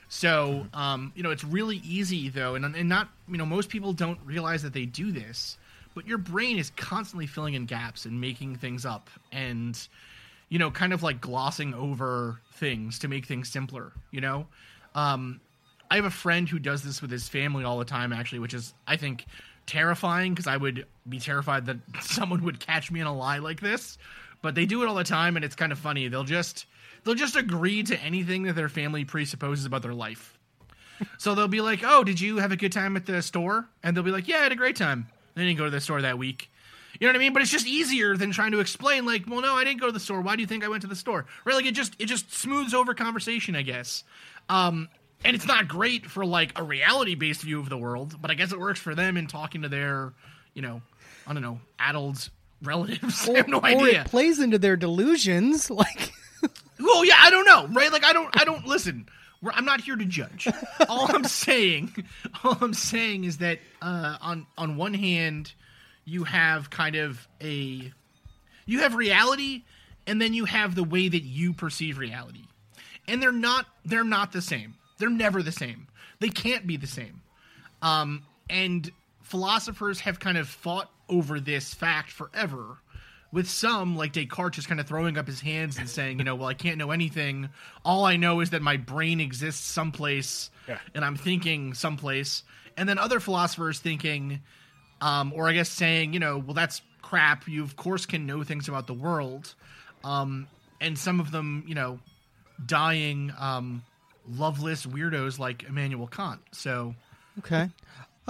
[0.08, 3.93] so um, you know it's really easy though and, and not you know most people
[3.93, 5.58] don't realize that they do this
[5.93, 9.88] but your brain is constantly filling in gaps and making things up and
[10.49, 14.47] you know kind of like glossing over things to make things simpler you know
[14.93, 15.39] um,
[15.89, 18.53] i have a friend who does this with his family all the time actually which
[18.53, 19.26] is i think
[19.66, 23.60] terrifying because I would be terrified that someone would catch me in a lie like
[23.60, 23.97] this.
[24.41, 26.08] But they do it all the time, and it's kind of funny.
[26.08, 26.68] They'll just
[27.06, 30.38] they'll just agree to anything that their family presupposes about their life.
[31.18, 33.95] so they'll be like, "Oh, did you have a good time at the store?" And
[33.95, 36.01] they'll be like, "Yeah, I had a great time." They didn't go to the store
[36.01, 36.49] that week.
[36.99, 37.34] You know what I mean?
[37.34, 39.91] But it's just easier than trying to explain, like, well, no, I didn't go to
[39.91, 40.22] the store.
[40.22, 41.26] Why do you think I went to the store?
[41.43, 41.53] Right?
[41.56, 44.03] Like, it just it just smooths over conversation, I guess.
[44.47, 44.88] Um,
[45.26, 48.36] and it's not great for like a reality based view of the world, but I
[48.36, 50.14] guess it works for them in talking to their,
[50.53, 50.82] you know,
[51.28, 52.30] I don't know, adults,
[52.64, 53.28] relatives.
[53.28, 54.01] I have no or idea.
[54.01, 55.70] it plays into their delusions.
[55.76, 56.14] Like,
[56.80, 57.91] Well, yeah, I don't know, right?
[57.91, 59.07] Like, I don't, I don't listen.
[59.41, 60.47] We're, I'm not here to judge.
[60.89, 61.93] all I'm saying,
[62.43, 65.53] all I'm saying is that uh, on on one hand,
[66.05, 67.91] you have kind of a,
[68.65, 69.63] you have reality,
[70.07, 72.45] and then you have the way that you perceive reality,
[73.07, 74.76] and they're not, they're not the same.
[74.97, 75.88] They're never the same.
[76.19, 77.21] They can't be the same.
[77.82, 78.89] Um, and
[79.21, 82.78] philosophers have kind of fought over this fact forever.
[83.36, 86.36] With some, like Descartes, just kind of throwing up his hands and saying, you know,
[86.36, 87.49] well, I can't know anything.
[87.83, 90.77] All I know is that my brain exists someplace Yeah.
[90.93, 92.43] and I'm thinking someplace.
[92.77, 94.39] And then other philosophers thinking,
[95.01, 97.45] um, or I guess saying, you know, well, that's crap.
[97.47, 99.53] You, of course, can know things about the world.
[100.05, 100.47] Um,
[100.79, 101.99] and some of them, you know,
[102.65, 103.83] dying um,
[104.31, 106.39] loveless weirdos like Immanuel Kant.
[106.53, 106.95] So
[107.39, 107.69] okay,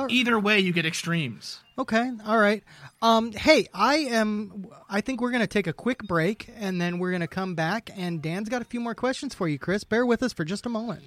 [0.10, 1.60] either way, you get extremes.
[1.78, 2.64] okay, all right.
[3.02, 4.68] Um, hey, I am.
[4.90, 7.90] I think we're gonna take a quick break, and then we're gonna come back.
[7.96, 9.84] And Dan's got a few more questions for you, Chris.
[9.84, 11.04] Bear with us for just a moment.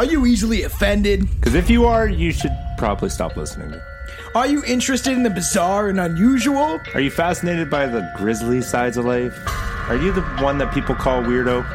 [0.00, 1.28] Are you easily offended?
[1.38, 3.78] Because if you are, you should probably stop listening.
[4.34, 6.80] Are you interested in the bizarre and unusual?
[6.94, 9.38] Are you fascinated by the grisly sides of life?
[9.90, 11.66] Are you the one that people call weirdo?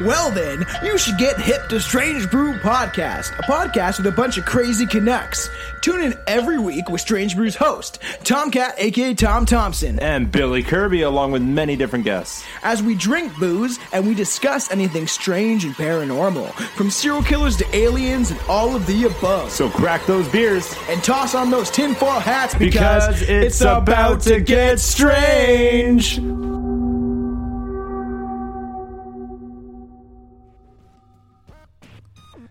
[0.00, 4.36] Well, then, you should get hip to Strange Brew Podcast, a podcast with a bunch
[4.36, 5.48] of crazy Canucks.
[5.82, 11.02] Tune in every week with Strange Brew's host, Tomcat, aka Tom Thompson, And Billy Kirby,
[11.02, 12.44] along with many different guests.
[12.64, 17.76] as we drink booze and we discuss anything strange and paranormal, from serial killers to
[17.76, 19.50] aliens and all of the above.
[19.52, 20.74] So crack those beers.
[20.88, 26.18] and toss on those tinfoil hats because, Because it's about to get strange.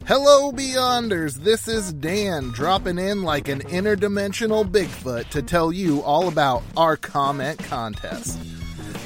[0.06, 1.36] Hello, Beyonders.
[1.36, 6.97] This is Dan dropping in like an interdimensional Bigfoot to tell you all about our
[6.97, 8.38] comment contest.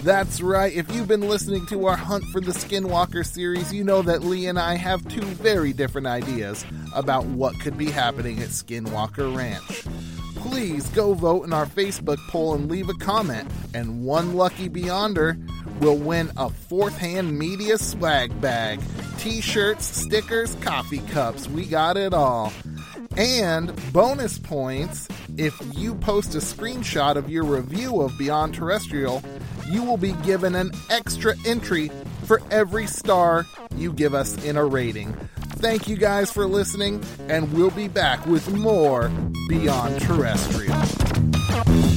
[0.04, 4.02] That's right, if you've been listening to our Hunt for the Skinwalker series, you know
[4.04, 8.50] that Lee and I have two very different ideas about what could be happening at
[8.50, 9.84] Skinwalker Ranch.
[10.36, 15.36] Please go vote in our Facebook poll and leave a comment, and one lucky Beyonder
[15.82, 18.80] will win a fourth hand media swag bag
[19.18, 21.50] t shirts, stickers, coffee cups.
[21.50, 22.54] We got it all.
[23.18, 29.24] And bonus points if you post a screenshot of your review of Beyond Terrestrial,
[29.70, 31.92] you will be given an extra entry
[32.26, 33.46] for every star
[33.76, 35.14] you give us in a rating.
[35.58, 39.10] Thank you guys for listening, and we'll be back with more
[39.50, 41.97] Beyond Terrestrial.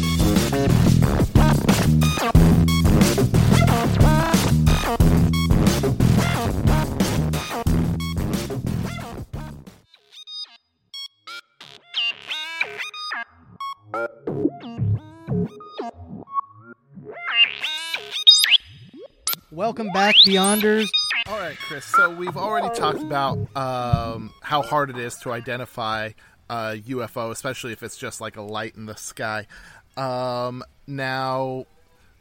[19.70, 20.88] Welcome back, Beyonders.
[21.28, 21.84] All right, Chris.
[21.84, 26.10] So we've already talked about um, how hard it is to identify
[26.48, 29.46] a UFO, especially if it's just like a light in the sky.
[29.96, 31.66] Um, now,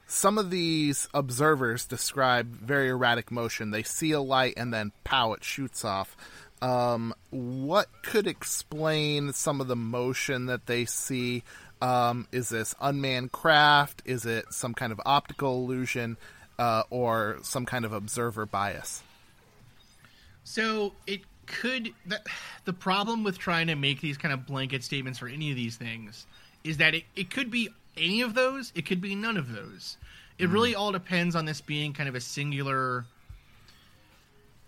[0.06, 3.72] some of these observers describe very erratic motion.
[3.72, 6.16] They see a light and then pow, it shoots off.
[6.62, 11.42] Um, what could explain some of the motion that they see?
[11.82, 14.04] Um, is this unmanned craft?
[14.06, 16.18] Is it some kind of optical illusion?
[16.60, 19.02] Uh, or some kind of observer bias?
[20.44, 22.28] So it could that
[22.66, 25.78] the problem with trying to make these kind of blanket statements for any of these
[25.78, 26.28] things
[26.64, 29.98] is that it, it could be any of those, it could be none of those.
[30.38, 33.06] It really all depends on this being kind of a singular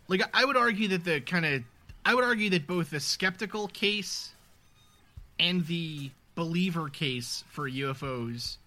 [0.08, 1.64] like I would argue that the kind of
[2.06, 4.34] I would argue that both the skeptical case
[5.40, 8.58] and the believer case for UFOs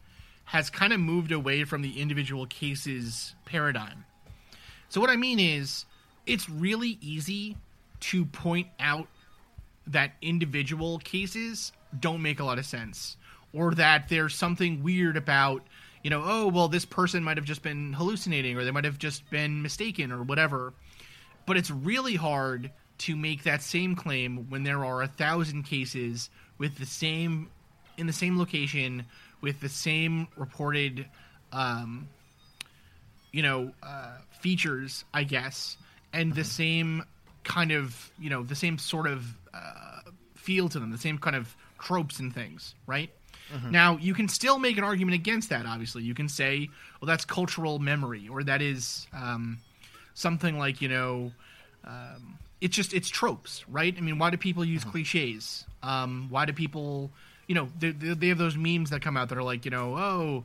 [0.44, 4.04] has kind of moved away from the individual cases paradigm.
[4.88, 5.84] So what I mean is
[6.26, 7.56] it's really easy
[8.00, 9.08] to point out
[9.86, 13.16] that individual cases don't make a lot of sense
[13.52, 15.62] or that there's something weird about
[16.02, 18.98] you know oh well this person might have just been hallucinating or they might have
[18.98, 20.72] just been mistaken or whatever
[21.46, 26.30] but it's really hard to make that same claim when there are a thousand cases
[26.58, 27.50] with the same
[27.96, 29.04] in the same location
[29.44, 31.06] with the same reported
[31.52, 32.08] um,
[33.30, 35.76] you know uh, features i guess
[36.12, 37.02] and the same
[37.44, 40.00] kind of you know the same sort of uh,
[40.34, 43.10] feel to them the same kind of tropes and things right?
[43.70, 46.02] Now you can still make an argument against that obviously.
[46.02, 46.70] You can say
[47.00, 49.58] well that's cultural memory or that is um,
[50.14, 51.32] something like you know
[51.84, 53.94] um, it's just it's tropes right?
[53.96, 55.66] I mean why do people use cliches?
[55.82, 57.10] Um, why do people
[57.46, 59.70] you know they, they they have those memes that come out that are like you
[59.70, 60.44] know oh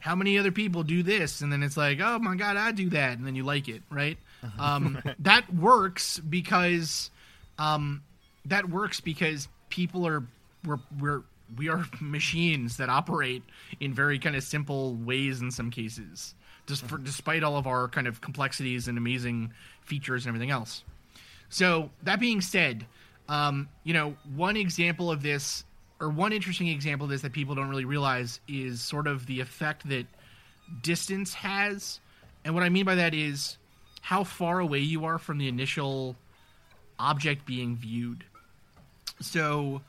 [0.00, 1.40] how many other people do this?
[1.40, 3.18] And then it's like oh my god i do that.
[3.18, 4.18] And then you like it right?
[4.58, 7.10] Um, that works because
[7.58, 8.02] um,
[8.44, 10.24] that works because people are
[10.64, 11.22] we're we're
[11.56, 13.42] we are machines that operate
[13.80, 16.34] in very kind of simple ways in some cases
[16.66, 20.84] just for, despite all of our kind of complexities and amazing features and everything else.
[21.48, 22.86] So that being said
[23.28, 25.64] um, you know one example of this
[26.00, 29.40] or one interesting example of this that people don't really realize is sort of the
[29.40, 30.06] effect that
[30.82, 32.00] distance has.
[32.44, 33.56] And what i mean by that is
[34.00, 36.16] how far away you are from the initial
[36.98, 38.24] object being viewed.
[39.20, 39.82] So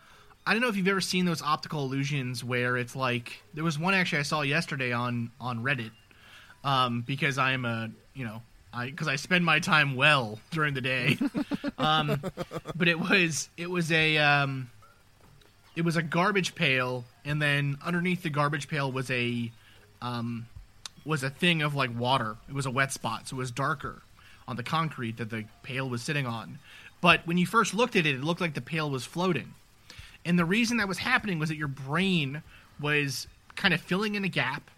[0.46, 3.78] I don't know if you've ever seen those optical illusions where it's like there was
[3.78, 5.92] one actually I saw yesterday on on Reddit
[6.64, 8.42] um, because I'm a you know
[8.74, 11.18] I because I spend my time well during the day,
[11.78, 12.22] um,
[12.76, 14.70] but it was it was a um,
[15.80, 19.50] it was a garbage pail and then underneath the garbage pail was a
[20.02, 20.46] um,
[21.06, 22.36] was a thing of like water.
[22.50, 24.02] It was a wet spot, so it was darker
[24.46, 26.60] on the concrete that the pail was sitting on.
[27.00, 29.54] But when you first looked at it, it looked like the pail was floating.
[30.26, 32.44] And the reason that was happening was that your brain
[32.82, 34.70] was kind of filling in a gap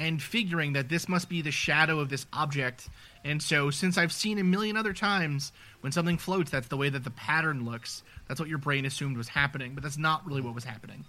[0.00, 2.88] and figuring that this must be the shadow of this object.
[3.22, 6.88] And so, since I've seen a million other times when something floats, that's the way
[6.88, 8.02] that the pattern looks.
[8.26, 11.04] That's what your brain assumed was happening, but that's not really what was happening.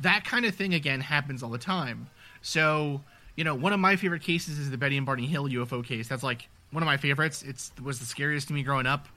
[0.00, 2.08] That kind of thing, again, happens all the time.
[2.42, 3.00] So,
[3.36, 6.06] you know, one of my favorite cases is the Betty and Barney Hill UFO case.
[6.06, 7.42] That's like one of my favorites.
[7.42, 9.08] It was the scariest to me growing up.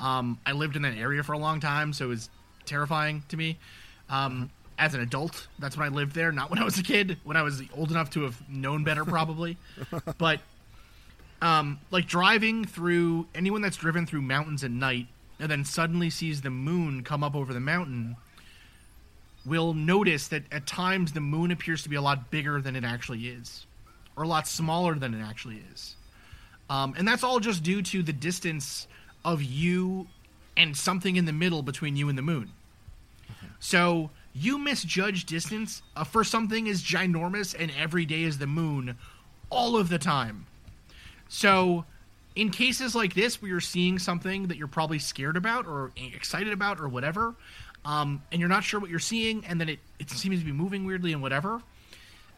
[0.00, 2.28] Um, I lived in that area for a long time, so it was
[2.66, 3.58] terrifying to me.
[4.10, 4.50] Um,
[4.80, 7.18] as an adult, that's when I lived there, not when I was a kid.
[7.22, 9.58] When I was old enough to have known better, probably.
[10.18, 10.40] but
[11.42, 15.06] um, like driving through anyone that's driven through mountains at night
[15.38, 18.16] and then suddenly sees the moon come up over the mountain
[19.46, 22.84] will notice that at times the moon appears to be a lot bigger than it
[22.84, 23.66] actually is,
[24.16, 25.96] or a lot smaller than it actually is.
[26.68, 28.86] Um, and that's all just due to the distance
[29.24, 30.06] of you
[30.56, 32.50] and something in the middle between you and the moon.
[33.60, 34.10] So
[34.40, 38.96] you misjudge distance uh, for something as ginormous and every day as the moon
[39.50, 40.46] all of the time.
[41.28, 41.84] So
[42.34, 46.52] in cases like this where you're seeing something that you're probably scared about or excited
[46.52, 47.34] about or whatever,
[47.84, 50.52] um, and you're not sure what you're seeing, and then it, it seems to be
[50.52, 51.60] moving weirdly and whatever,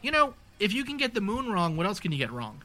[0.01, 2.61] you know, if you can get the moon wrong, what else can you get wrong?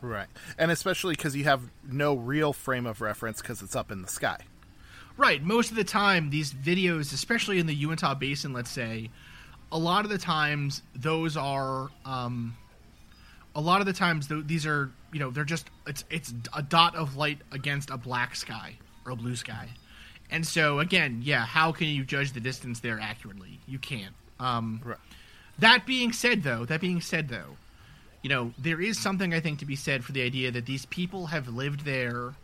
[0.00, 0.28] Right.
[0.58, 4.08] And especially because you have no real frame of reference because it's up in the
[4.08, 4.38] sky.
[5.16, 5.42] Right.
[5.42, 9.10] Most of the time, these videos, especially in the Uintah Basin, let's say,
[9.72, 12.56] a lot of the times those are, um,
[13.54, 16.62] a lot of the times th- these are, you know, they're just it's it's a
[16.62, 19.68] dot of light against a black sky or a blue sky,
[20.30, 23.58] and so again, yeah, how can you judge the distance there accurately?
[23.66, 24.14] You can't.
[24.38, 24.98] Um, Right.
[25.58, 27.56] That being said, though, that being said, though,
[28.22, 30.84] you know, there is something I think to be said for the idea that these
[30.84, 32.34] people have lived there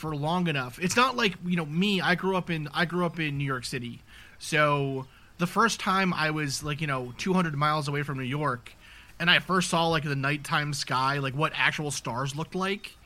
[0.00, 0.78] for long enough.
[0.80, 2.00] It's not like you know me.
[2.00, 4.02] I grew up in I grew up in New York City,
[4.38, 5.06] so
[5.38, 8.72] the first time I was like you know 200 miles away from New York,
[9.18, 12.96] and I first saw like the nighttime sky, like what actual stars looked like.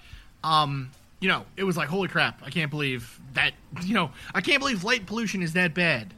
[0.43, 0.91] Um,
[1.21, 2.41] you know, it was like holy crap!
[2.45, 3.53] I can't believe that.
[3.85, 6.15] You know, I can't believe light pollution is that bad.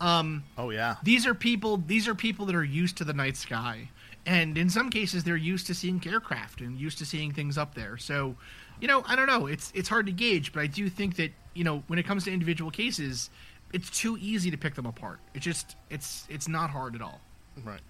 [0.00, 0.96] Um, Oh yeah.
[1.02, 3.90] these are people these are people that are used to the night sky
[4.24, 7.74] and in some cases they're used to seeing aircraft and used to seeing things up
[7.74, 8.34] there so
[8.80, 9.46] you know, I don't know.
[9.46, 12.24] It's it's hard to gauge, but I do think that you know when it comes
[12.24, 13.30] to individual cases,
[13.72, 15.18] it's too easy to pick them apart.
[15.34, 17.20] It just it's it's not hard at all.
[17.64, 17.80] Right.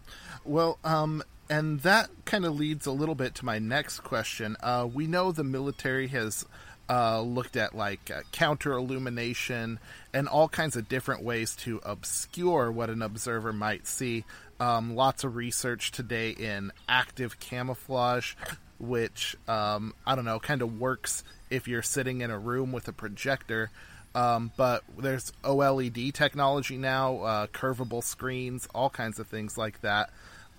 [0.44, 4.56] Well, um, and that kind of leads a little bit to my next question.
[4.62, 6.44] Uh, we know the military has
[6.88, 9.78] uh, looked at like uh, counter illumination
[10.12, 14.24] and all kinds of different ways to obscure what an observer might see.
[14.58, 18.34] Um, lots of research today in active camouflage,
[18.80, 22.88] which um, I don't know, kind of works if you're sitting in a room with
[22.88, 23.70] a projector.
[24.14, 30.10] Um, but there's OLED technology now, uh, curvable screens, all kinds of things like that.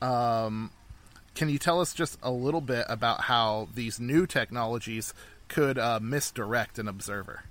[0.01, 0.71] Um,
[1.35, 5.13] can you tell us just a little bit about how these new technologies
[5.47, 7.43] could uh, misdirect an observer?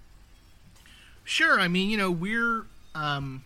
[1.24, 1.60] Sure.
[1.60, 2.64] I mean, you know, we're
[2.94, 3.44] um,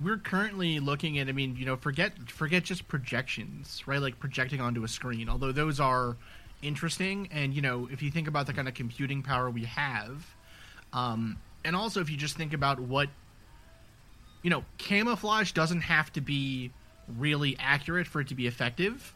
[0.00, 1.28] we're currently looking at.
[1.28, 4.00] I mean, you know, forget forget just projections, right?
[4.00, 5.28] Like projecting onto a screen.
[5.28, 6.16] Although those are
[6.62, 10.26] interesting, and you know, if you think about the kind of computing power we have,
[10.92, 13.08] um, and also if you just think about what,
[14.42, 16.70] you know, camouflage doesn't have to be
[17.16, 19.14] really accurate for it to be effective.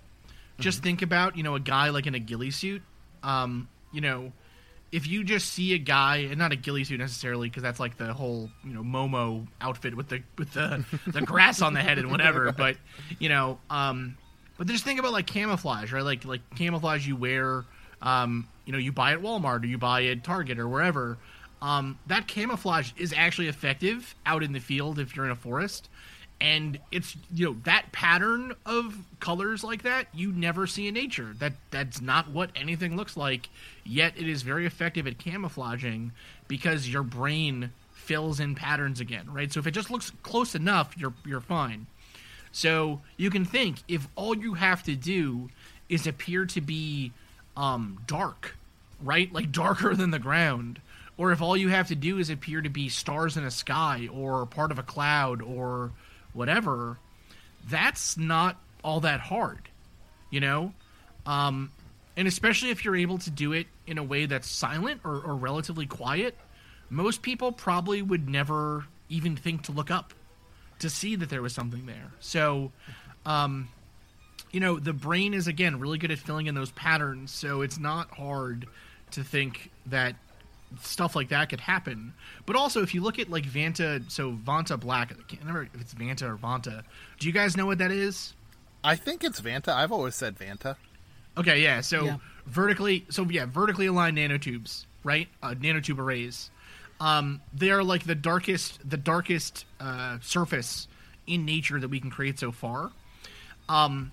[0.59, 2.83] Just think about you know a guy like in a ghillie suit.
[3.23, 4.33] Um, you know,
[4.93, 7.97] if you just see a guy and not a ghillie suit necessarily because that's like
[7.97, 11.99] the whole you know Momo outfit with the with the the grass on the head
[11.99, 12.53] and whatever.
[12.53, 12.77] But
[13.19, 14.17] you know, um,
[14.59, 16.05] but just think about like camouflage, right?
[16.05, 17.65] Like like camouflage you wear,
[18.03, 21.19] um, you know, you buy at Walmart or you buy at Target or wherever.
[21.63, 25.91] Um, that camouflage is actually effective out in the field if you're in a forest
[26.41, 31.35] and it's you know that pattern of colors like that you never see in nature.
[31.39, 33.49] That that's not what anything looks like.
[33.85, 36.13] Yet it is very effective at camouflaging
[36.49, 39.53] because your brain fills in patterns again right?
[39.53, 41.87] So if it just looks close enough you're you're fine.
[42.53, 45.51] So you can think if all you have to do
[45.89, 47.13] is appear to be
[47.57, 48.57] um dark
[49.03, 49.33] right?
[49.33, 50.81] Like darker than the ground.
[51.17, 54.09] Or if all you have to do is appear to be stars in a sky
[54.11, 55.91] or part of a cloud or
[56.33, 56.99] whatever,
[57.69, 59.69] that's not all that hard,
[60.31, 60.73] you know?
[61.27, 61.71] Um,
[62.17, 65.35] and especially if you're able to do it in a way that's silent or, or
[65.37, 66.37] relatively quiet,
[66.89, 70.15] most people probably would never even think to look up
[70.81, 72.11] to see that there was something there.
[72.21, 72.73] So,
[73.25, 73.69] um,
[74.51, 77.79] you know, the brain is again really good at filling in those patterns, so it's
[77.79, 78.67] not hard
[79.13, 80.17] to think that
[80.83, 82.15] stuff like that could happen.
[82.47, 85.81] But also, if you look at like Vanta, so Vanta Black, I can't remember if
[85.81, 86.83] it's Vanta or Vanta.
[87.19, 88.35] Do you guys know what that is?
[88.83, 89.69] I think it's Vanta.
[89.69, 90.77] I've always said Vanta.
[91.37, 91.81] Okay, yeah.
[91.81, 92.17] So Yeah.
[92.47, 95.29] vertically, so yeah, vertically aligned nanotubes, right?
[95.43, 96.51] Uh, nanotube arrays.
[97.01, 100.87] Um, they are like the darkest, the darkest uh, surface
[101.27, 102.91] in nature that we can create so far.
[103.69, 104.13] Um,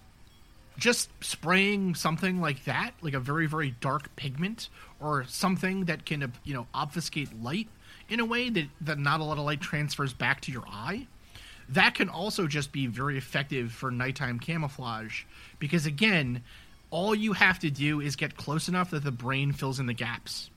[0.77, 4.69] just spraying something like that, like a very very dark pigment
[4.99, 7.67] or something that can you know obfuscate light
[8.09, 11.07] in a way that that not a lot of light transfers back to your eye.
[11.69, 15.23] That can also just be very effective for nighttime camouflage
[15.59, 16.43] because again,
[16.91, 19.93] all you have to do is get close enough that the brain fills in the
[19.93, 20.49] gaps.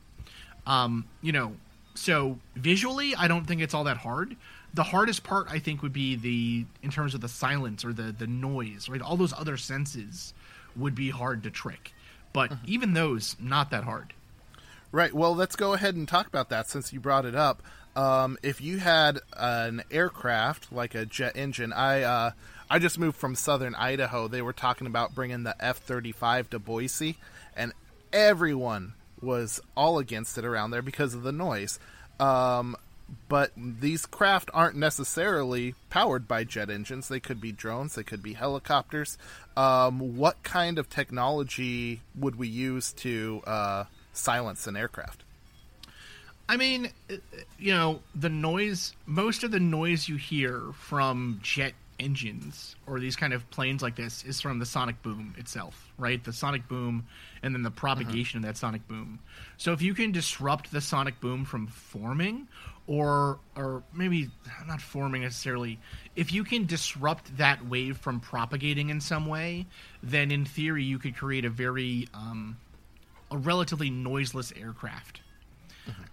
[0.67, 1.55] Um, you know,
[1.95, 4.37] so visually, I don't think it's all that hard.
[4.73, 8.13] The hardest part, I think, would be the in terms of the silence or the
[8.13, 9.01] the noise, right?
[9.01, 10.33] All those other senses
[10.77, 11.93] would be hard to trick,
[12.33, 14.15] but even those, not that hard.
[14.93, 15.13] Right.
[15.13, 17.63] Well, let's go ahead and talk about that since you brought it up.
[17.97, 22.31] Um, if you had an aircraft like a jet engine, I uh,
[22.69, 24.29] I just moved from southern Idaho.
[24.29, 27.19] They were talking about bringing the F thirty five to Boise,
[27.57, 27.73] and
[28.13, 31.79] everyone was all against it around there because of the noise.
[32.19, 32.77] Um,
[33.29, 37.09] but these craft aren't necessarily powered by jet engines.
[37.09, 37.95] They could be drones.
[37.95, 39.19] They could be helicopters.
[39.57, 45.23] Um, what kind of technology would we use to uh, silence an aircraft?
[46.49, 47.17] I mean, uh,
[47.59, 53.15] you know, the noise, most of the noise you hear from jet engines or these
[53.15, 56.23] kind of planes like this is from the sonic boom itself, right?
[56.25, 57.07] The sonic boom
[57.43, 59.21] and then the propagation of that sonic boom.
[59.59, 62.49] So if you can disrupt the sonic boom from forming
[62.87, 64.31] or or maybe
[64.67, 65.79] not forming necessarily,
[66.17, 69.67] if you can disrupt that wave from propagating in some way,
[70.03, 72.57] then in theory you could create a very um,
[73.31, 75.21] a relatively noiseless aircraft.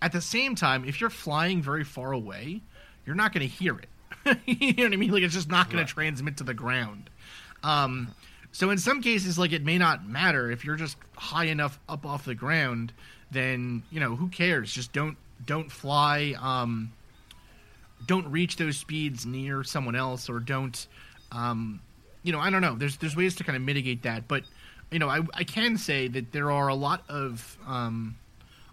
[0.02, 2.62] At the same time, if you're flying very far away,
[3.06, 3.90] you're not going to hear it.
[4.45, 5.12] you know what I mean?
[5.12, 7.10] Like it's just not going to transmit to the ground.
[7.64, 8.14] Um,
[8.51, 12.05] so in some cases, like it may not matter if you're just high enough up
[12.05, 12.93] off the ground.
[13.32, 14.72] Then you know who cares?
[14.72, 16.36] Just don't don't fly.
[16.39, 16.93] Um,
[18.05, 20.88] don't reach those speeds near someone else, or don't.
[21.32, 21.82] Um,
[22.24, 22.76] you know, I don't know.
[22.76, 24.43] There's there's ways to kind of mitigate that, but
[24.91, 28.16] you know, I, I can say that there are a lot of um,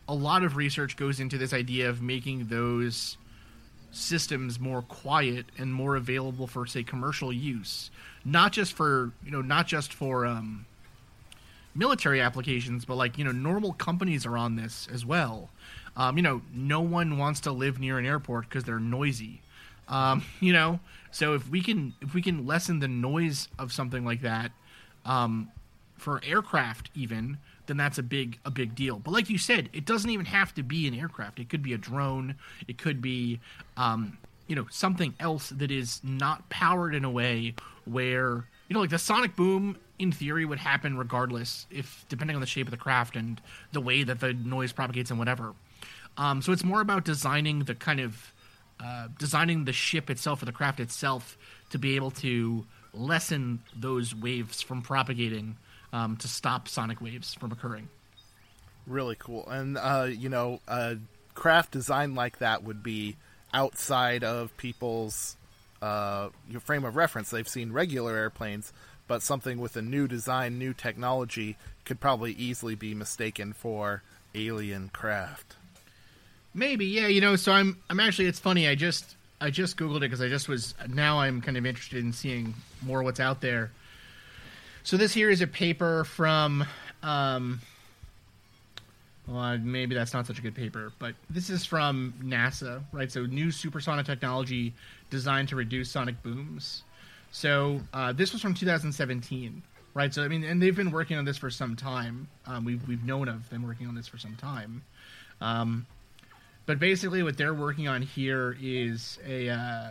[0.09, 3.17] a lot of research goes into this idea of making those
[3.97, 7.91] systems more quiet and more available for say commercial use
[8.25, 10.67] not just for you know not just for um,
[11.75, 15.51] military applications but like you know normal companies are on this as well.
[15.97, 19.41] Um, you know no one wants to live near an airport because they're noisy.
[19.89, 20.81] Um, you know
[21.11, 24.53] so if we can if we can lessen the noise of something like that
[25.05, 25.51] um,
[25.97, 28.99] for aircraft even then that's a big a big deal.
[28.99, 31.39] But like you said, it doesn't even have to be an aircraft.
[31.39, 32.35] It could be a drone.
[32.69, 33.41] It could be
[33.77, 37.55] um, you know something else that is not powered in a way
[37.85, 42.41] where you know like the sonic boom in theory would happen regardless if depending on
[42.41, 43.41] the shape of the craft and
[43.73, 45.55] the way that the noise propagates and whatever.
[46.17, 48.33] Um, so it's more about designing the kind of
[48.81, 51.39] uh, designing the ship itself or the craft itself
[51.71, 55.57] to be able to lessen those waves from propagating
[55.95, 57.89] um, to stop sonic waves from occurring.
[58.87, 59.49] Really cool.
[59.49, 60.97] And, uh, you know, a
[61.35, 63.17] craft design like that would be
[63.55, 65.37] outside of people's
[65.81, 67.31] uh, your frame of reference.
[67.31, 68.73] They've seen regular airplanes,
[69.07, 74.03] but something with a new design, new technology could probably easily be mistaken for
[74.35, 75.55] alien craft.
[76.53, 77.07] Maybe, yeah.
[77.07, 78.27] You know, so I'm I'm actually.
[78.27, 78.69] It's funny.
[78.69, 82.03] I just I just googled it because I just was now I'm kind of interested
[82.03, 83.71] in seeing more what's out there.
[84.85, 86.63] So this here is a paper from,
[87.03, 87.63] um,
[89.27, 93.11] well, maybe that's not such a good paper, but this is from NASA, right?
[93.11, 94.75] So new supersonic technology
[95.09, 96.83] designed to reduce sonic booms.
[97.33, 99.63] So uh, this was from 2017,
[99.95, 100.13] right?
[100.13, 102.29] So I mean, and they've been working on this for some time.
[102.47, 104.83] Um, we've we've known of them working on this for some time.
[105.41, 105.87] Um,
[106.67, 109.91] but basically, what they're working on here is a uh,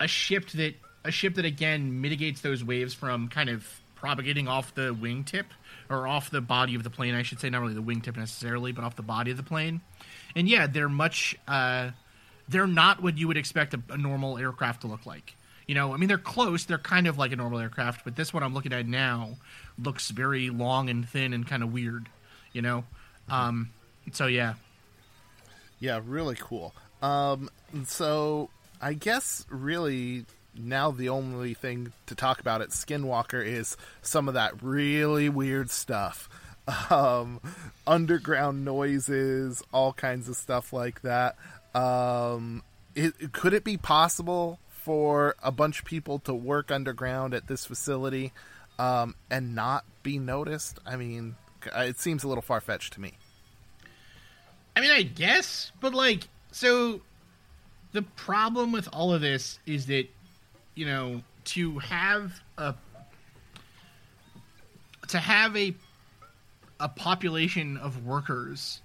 [0.00, 0.74] a ship that
[1.04, 5.44] a ship that again mitigates those waves from kind of propagating off the wingtip
[5.88, 8.72] or off the body of the plane, I should say, not really the wingtip necessarily,
[8.72, 9.80] but off the body of the plane.
[10.34, 11.90] And yeah, they're much uh,
[12.48, 15.36] they're not what you would expect a, a normal aircraft to look like.
[15.66, 16.64] You know, I mean, they're close.
[16.66, 19.36] They're kind of like a normal aircraft, but this one I'm looking at now
[19.82, 22.08] looks very long and thin and kind of weird.
[22.52, 22.84] You know,
[23.28, 23.70] um,
[24.12, 24.54] so yeah,
[25.80, 26.74] yeah, really cool.
[27.02, 27.48] Um,
[27.86, 28.50] so
[28.80, 30.26] I guess really
[30.56, 35.70] now the only thing to talk about at Skinwalker is some of that really weird
[35.70, 36.28] stuff.
[36.88, 37.40] Um,
[37.86, 41.36] underground noises, all kinds of stuff like that.
[41.74, 42.62] Um,
[42.94, 47.66] it, could it be possible for a bunch of people to work underground at this
[47.66, 48.32] facility
[48.78, 50.78] um, and not be noticed?
[50.86, 51.36] I mean,
[51.74, 53.14] it seems a little far fetched to me.
[54.76, 57.00] I mean, I guess, but like, so
[57.92, 60.08] the problem with all of this is that
[60.74, 62.74] you know, to have a
[65.08, 65.74] to have a
[66.80, 68.80] a population of workers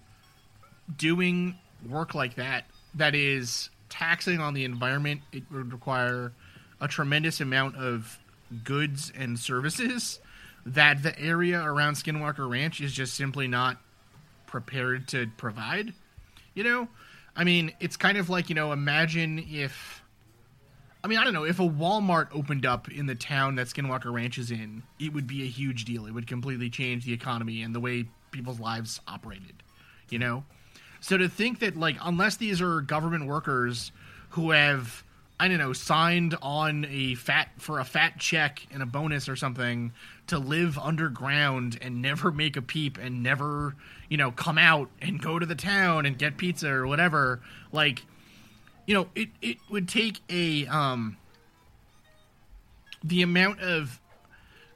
[0.97, 1.55] doing
[1.87, 2.65] work like that
[2.95, 6.31] that is taxing on the environment, it would require
[6.79, 8.19] a tremendous amount of
[8.63, 10.19] goods and services
[10.65, 13.77] that the area around Skinwalker Ranch is just simply not
[14.45, 15.93] prepared to provide.
[16.53, 16.87] You know,
[17.35, 20.03] I mean, it's kind of like, you know, imagine if
[21.03, 21.45] I mean, I don't know.
[21.45, 25.27] If a Walmart opened up in the town that Skinwalker Ranch is in, it would
[25.27, 26.05] be a huge deal.
[26.05, 29.63] It would completely change the economy and the way people's lives operated.
[30.09, 30.43] You know?
[30.99, 33.93] So to think that, like, unless these are government workers
[34.31, 35.03] who have,
[35.39, 39.37] I don't know, signed on a fat for a fat check and a bonus or
[39.37, 39.93] something
[40.27, 43.75] to live underground and never make a peep and never,
[44.09, 47.39] you know, come out and go to the town and get pizza or whatever,
[47.71, 48.03] like
[48.89, 51.15] you know, it, it would take a um
[53.03, 54.01] the amount of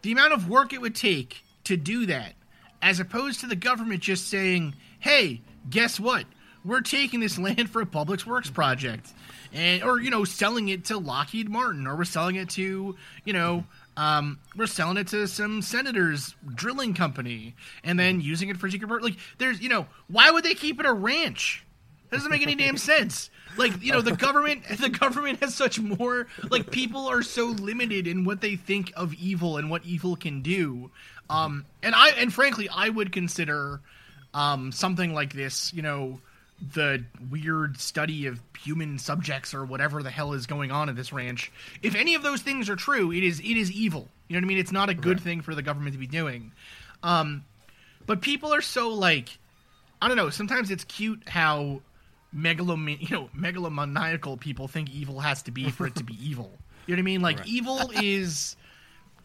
[0.04, 2.34] the amount of work it would take to do that,
[2.80, 6.26] as opposed to the government just saying, "Hey, guess what?
[6.64, 9.12] We're taking this land for a public works project,"
[9.52, 12.96] and or you know, selling it to Lockheed Martin, or we're selling it to
[13.26, 13.66] you know.
[13.98, 17.54] Um, we're selling it to some senator's drilling company
[17.84, 19.04] and then using it for secret.
[19.04, 21.64] Like, there's, you know, why would they keep it a ranch?
[22.10, 23.30] That doesn't make any damn sense.
[23.58, 28.08] Like you know, the government the government has such more like people are so limited
[28.08, 30.92] in what they think of evil and what evil can do.
[31.30, 33.82] Um, and I and frankly, I would consider
[34.34, 36.20] um, something like this, you know,
[36.74, 41.12] the weird study of human subjects or whatever the hell is going on at this
[41.12, 41.52] ranch.
[41.82, 44.08] If any of those things are true, it is it is evil.
[44.28, 44.58] You know what I mean?
[44.60, 45.24] It's not a good right.
[45.24, 46.52] thing for the government to be doing.
[47.02, 47.44] Um,
[48.06, 49.38] but people are so like,
[50.02, 50.30] I don't know.
[50.30, 51.82] Sometimes it's cute how
[52.36, 56.52] megalom you know megalomaniacal people think evil has to be for it to be evil.
[56.86, 57.22] You know what I mean?
[57.22, 57.48] Like right.
[57.48, 58.56] evil is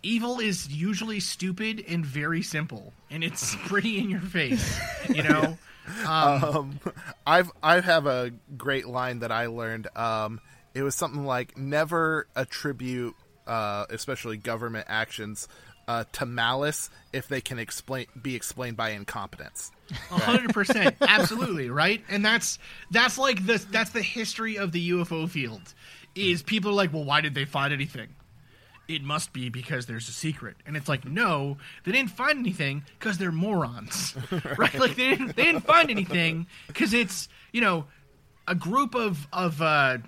[0.02, 4.78] evil is usually stupid and very simple, and it's pretty in your face.
[5.08, 5.58] You know,
[6.06, 6.80] Um,
[7.26, 9.88] I've I have a great line that I learned.
[9.96, 10.40] Um,
[10.74, 13.14] it was something like never attribute,
[13.46, 15.48] uh, especially government actions,
[15.88, 19.72] uh, to malice if they can explain be explained by incompetence.
[20.10, 22.04] Hundred percent, absolutely, right?
[22.10, 22.58] And that's
[22.90, 25.74] that's like the that's the history of the UFO field.
[26.14, 28.08] Is people are like, well, why did they find anything?
[28.86, 32.84] It must be because there's a secret, and it's like, no, they didn't find anything
[32.98, 34.14] because they're morons,
[34.58, 34.74] right?
[34.78, 37.86] Like they didn't they didn't find anything because it's you know
[38.46, 39.98] a group of of uh,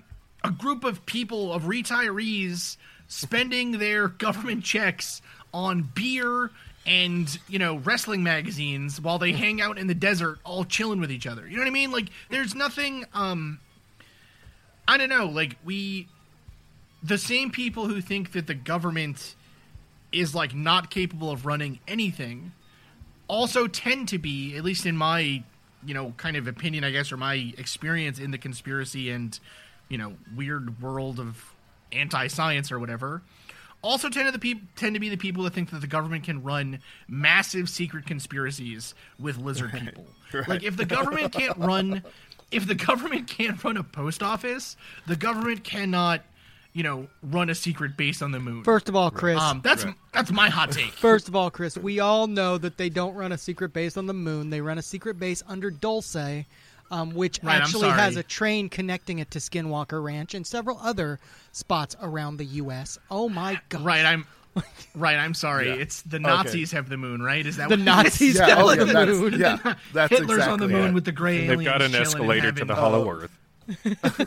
[0.43, 2.77] a group of people of retirees
[3.07, 5.21] spending their government checks
[5.53, 6.51] on beer
[6.85, 11.11] and you know wrestling magazines while they hang out in the desert all chilling with
[11.11, 11.47] each other.
[11.47, 11.91] You know what i mean?
[11.91, 13.59] Like there's nothing um
[14.87, 16.07] i don't know like we
[17.03, 19.35] the same people who think that the government
[20.11, 22.51] is like not capable of running anything
[23.27, 25.43] also tend to be at least in my
[25.85, 29.39] you know kind of opinion i guess or my experience in the conspiracy and
[29.87, 31.53] you know weird world of
[31.91, 33.21] anti-science or whatever
[33.81, 36.23] also tend to the peop- tend to be the people that think that the government
[36.23, 40.05] can run massive secret conspiracies with lizard people.
[40.47, 42.03] Like if the government can't run
[42.51, 46.21] if the government can't run a post office the government cannot
[46.71, 48.63] you know run a secret base on the moon.
[48.63, 49.37] First of all, Chris.
[49.37, 50.93] um that's that's my hot take.
[50.93, 54.05] First of all, Chris, we all know that they don't run a secret base on
[54.05, 54.49] the moon.
[54.51, 56.45] They run a secret base under Dulce,
[56.91, 61.19] um, which Right, actually has a train connecting it to Skinwalker Ranch and several other
[61.51, 62.99] spots around the U.S.
[63.09, 63.83] Oh my God!
[63.83, 64.27] Right, I'm
[64.93, 65.15] right.
[65.17, 65.69] I'm sorry.
[65.69, 67.45] It's the Nazis have the moon, right?
[67.45, 69.39] Is that The what Nazis Yeah, have oh, the yeah, that's, moon.
[69.39, 69.57] yeah,
[69.93, 70.93] that's Hitler's exactly on the moon it.
[70.93, 73.31] with the gray They've got an aliens chilling in escalator to the Hollow Earth.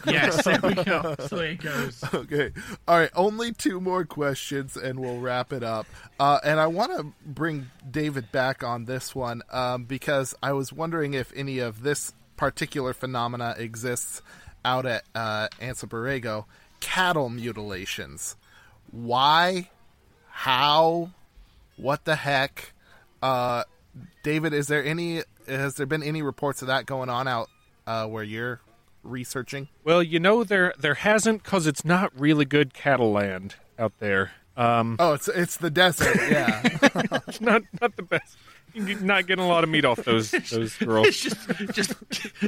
[0.07, 1.03] Yes, there we go.
[1.03, 2.03] That's the way it goes.
[2.15, 2.53] Okay.
[2.89, 3.11] All right.
[3.15, 5.87] Only two more questions and we'll wrap it up.
[6.19, 10.73] Uh, and I want to bring David back on this one um, because I was
[10.73, 14.23] wondering if any of this particular phenomena exists
[14.65, 16.45] out at uh, Anza Borrego
[16.81, 18.37] cattle mutilations.
[18.91, 19.71] Why?
[20.31, 21.11] How?
[21.77, 22.73] What the heck?
[23.23, 23.65] Uh,
[24.23, 25.23] David, is there any?
[25.49, 27.49] Has there been any reports of that going on out
[27.87, 28.61] uh, where you're
[29.03, 29.69] researching?
[29.85, 34.33] Well, you know there there hasn't because it's not really good cattle land out there.
[34.57, 36.17] Um, Oh, it's it's the desert.
[36.31, 36.61] Yeah.
[37.27, 38.37] it's not not the best.
[38.75, 41.17] You're not getting a lot of meat off those those It's girls.
[41.17, 41.37] just,
[41.73, 41.95] just,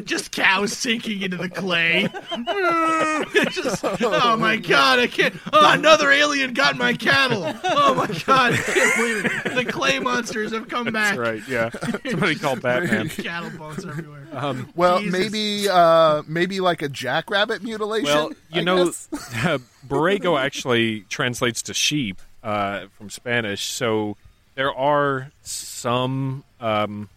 [0.04, 2.08] just cows sinking into the clay.
[3.52, 4.98] Just, oh my god!
[4.98, 5.34] I can't.
[5.52, 7.44] Oh, another alien got my cattle.
[7.64, 8.52] Oh my god!
[8.52, 9.54] I can't believe it.
[9.54, 11.16] The clay monsters have come back.
[11.16, 11.42] That's right.
[11.48, 11.70] Yeah.
[12.10, 13.08] Somebody called Batman.
[13.08, 14.26] Cattle bones everywhere.
[14.32, 15.12] Um, Well, Jesus.
[15.18, 18.06] maybe uh maybe like a jackrabbit mutilation.
[18.06, 19.08] Well, you I know, guess?
[19.12, 24.16] uh, Borrego actually translates to sheep uh, from Spanish, so
[24.56, 27.08] there are some, um,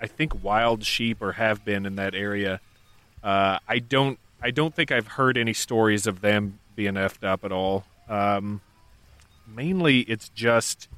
[0.00, 2.60] I think, wild sheep or have been in that area.
[3.22, 7.44] Uh, I don't, I don't think I've heard any stories of them being effed up
[7.44, 7.84] at all.
[8.08, 8.60] Um,
[9.46, 10.88] mainly, it's just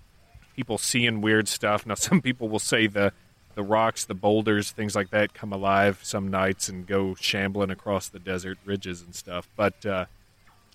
[0.54, 1.86] people seeing weird stuff.
[1.86, 3.12] Now, some people will say the
[3.54, 8.06] the rocks, the boulders, things like that come alive some nights and go shambling across
[8.06, 9.48] the desert ridges and stuff.
[9.56, 10.04] But uh,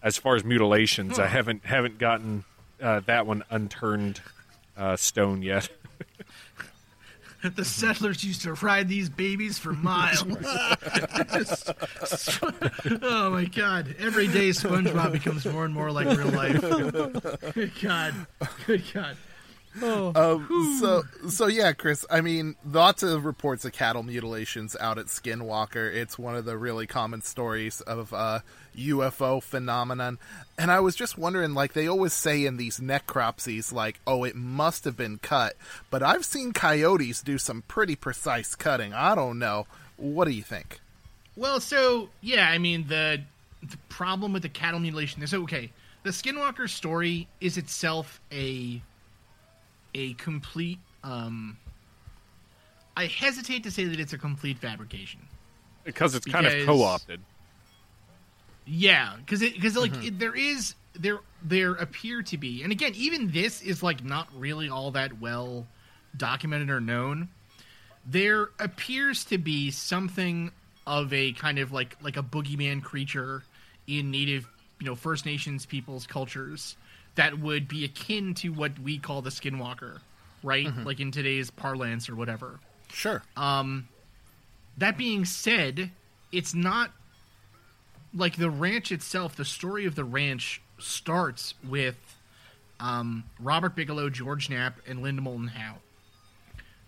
[0.02, 2.44] as far as mutilations, I haven't haven't gotten
[2.82, 4.20] uh, that one unturned
[4.78, 5.70] uh, stone yet.
[7.44, 10.24] The settlers used to ride these babies for miles.
[13.02, 13.96] Oh my god!
[13.98, 16.62] Every day SpongeBob becomes more and more like real life.
[17.54, 18.14] Good God!
[18.68, 19.18] Good God!
[19.82, 22.06] Um, so so yeah, Chris.
[22.10, 25.92] I mean, lots of reports of cattle mutilations out at Skinwalker.
[25.94, 28.40] It's one of the really common stories of uh,
[28.78, 30.18] UFO phenomenon.
[30.58, 34.36] And I was just wondering, like they always say in these necropsies, like, "Oh, it
[34.36, 35.56] must have been cut."
[35.90, 38.94] But I've seen coyotes do some pretty precise cutting.
[38.94, 39.68] I don't know.
[39.98, 40.80] What do you think?
[41.36, 43.22] Well, so yeah, I mean the
[43.64, 45.72] the problem with the cattle mutilation is okay.
[46.04, 48.82] The Skinwalker story is itself a
[49.94, 50.80] a complete.
[51.04, 51.58] um
[52.98, 55.22] I hesitate to say that it's a complete fabrication.
[55.84, 57.22] because it's kind of co-opted.
[58.74, 63.32] Yeah, because because like it, there is there there appear to be, and again, even
[63.32, 65.68] this is like not really all that well
[66.16, 67.28] documented or known.
[68.06, 70.52] There appears to be something
[70.88, 73.44] of a kind of like like a boogeyman creature
[73.88, 74.48] in native
[74.80, 76.78] you know First Nations people's cultures
[77.16, 80.00] that would be akin to what we call the skinwalker,
[80.44, 80.70] right?
[80.86, 82.58] Like in today's parlance or whatever.
[82.94, 83.22] Sure.
[83.36, 83.90] Um,
[84.78, 85.92] That being said,
[86.32, 86.92] it's not
[88.14, 89.36] like the ranch itself.
[89.36, 91.98] The story of the ranch starts with
[92.80, 95.78] um, Robert Bigelow, George Knapp, and Linda Moulton Howe.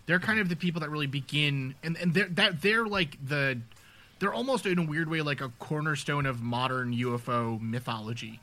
[0.06, 3.58] They're kind of the people that really begin, and, and they're that they're like the
[4.18, 8.40] they're almost in a weird way like a cornerstone of modern UFO mythology.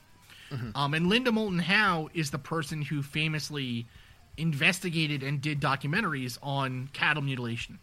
[0.76, 3.86] Um, and Linda Moulton Howe is the person who famously
[4.38, 7.80] investigated and did documentaries on cattle mutilation.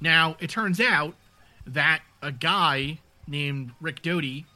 [0.00, 1.14] Now, it turns out
[1.66, 4.46] that a guy named Rick Doty,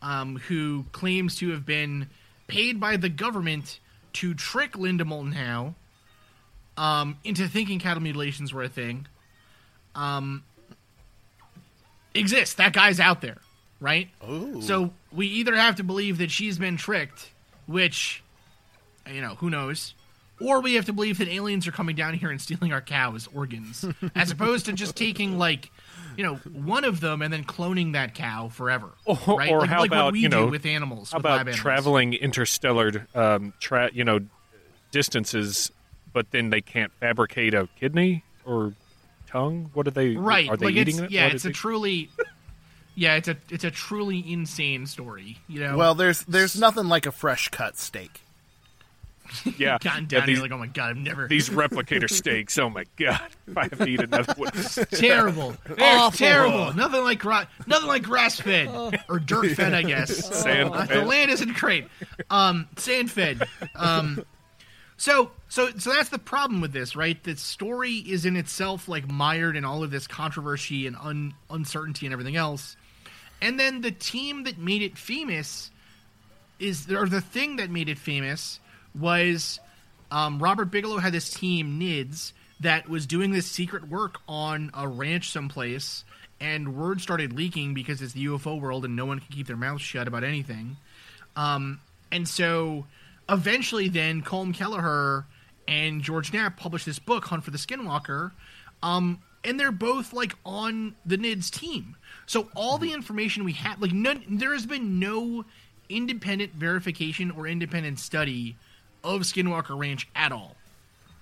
[0.00, 2.08] um, who claims to have been
[2.46, 3.78] paid by the government
[4.14, 5.74] to trick Linda Moulton Howe
[6.76, 9.06] um, into thinking cattle mutilations were a thing,
[9.94, 10.42] um,
[12.14, 12.54] exists.
[12.54, 13.38] That guy's out there,
[13.80, 14.08] right?
[14.62, 17.30] So we either have to believe that she's been tricked,
[17.66, 18.22] which,
[19.10, 19.94] you know, who knows,
[20.40, 23.28] or we have to believe that aliens are coming down here and stealing our cows'
[23.34, 23.84] organs,
[24.14, 25.70] as opposed to just taking like,
[26.16, 28.90] you know, one of them and then cloning that cow forever.
[29.04, 29.50] Or, right?
[29.50, 31.12] or like, how like about what we you know do with animals?
[31.12, 31.56] How with about animals.
[31.56, 34.20] traveling interstellar, um, tra- you know,
[34.90, 35.70] distances,
[36.12, 38.74] but then they can't fabricate a kidney or
[39.26, 39.70] tongue?
[39.74, 40.16] What are they?
[40.16, 40.48] Right?
[40.48, 41.10] Are they like eating it?
[41.10, 42.10] Yeah, What it's a they- truly.
[42.94, 45.38] Yeah, it's a it's a truly insane story.
[45.48, 45.76] You know.
[45.78, 48.20] Well, there's there's nothing like a fresh cut steak.
[49.56, 52.58] Yeah, gotten yeah, down these, here like, oh my god, I've never these replicator steaks.
[52.58, 53.20] Oh my god!
[53.48, 54.50] If I have to eat another one,
[54.92, 56.72] terrible, They're terrible.
[56.72, 58.68] Nothing like gra- nothing like grass fed
[59.08, 60.42] or dirt fed, I guess.
[60.42, 61.86] Sand Uh, the land isn't great.
[62.30, 63.42] Um, sand fed.
[63.76, 64.24] Um,
[64.96, 67.22] so so so that's the problem with this, right?
[67.22, 72.06] The story is in itself like mired in all of this controversy and un- uncertainty
[72.06, 72.76] and everything else.
[73.42, 75.72] And then the team that made it famous
[76.60, 78.60] is or the thing that made it famous
[78.98, 79.60] was
[80.10, 84.86] um, Robert Bigelow had this team NIDS that was doing this secret work on a
[84.86, 86.04] ranch someplace,
[86.40, 89.56] and word started leaking because it's the UFO world and no one can keep their
[89.56, 90.76] mouths shut about anything.
[91.34, 91.80] Um,
[92.10, 92.86] and so
[93.28, 95.24] eventually, then Colm Kelleher
[95.66, 98.32] and George Knapp published this book, Hunt for the Skinwalker.
[98.82, 101.96] Um, and they're both like on the NIDS team.
[102.26, 105.44] So all the information we have, like none, there has been no
[105.88, 108.56] independent verification or independent study
[109.04, 110.56] of Skinwalker Ranch at all.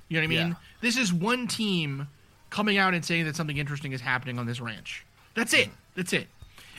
[0.09, 0.49] You know what I mean?
[0.49, 0.55] Yeah.
[0.81, 2.09] This is one team
[2.51, 5.05] coming out and saying that something interesting is happening on this ranch.
[5.35, 5.71] That's it.
[5.95, 6.27] That's it.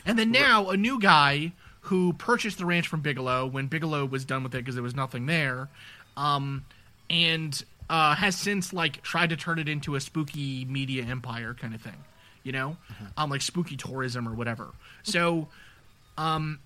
[0.04, 4.24] And then now a new guy who purchased the ranch from Bigelow when Bigelow was
[4.24, 5.68] done with it because there was nothing there,
[6.16, 6.64] um,
[7.10, 11.74] and uh, has since like tried to turn it into a spooky media empire kind
[11.74, 12.04] of thing.
[12.44, 12.76] You know,
[13.16, 14.68] um, like spooky tourism or whatever.
[15.04, 15.48] So,
[16.16, 16.60] um,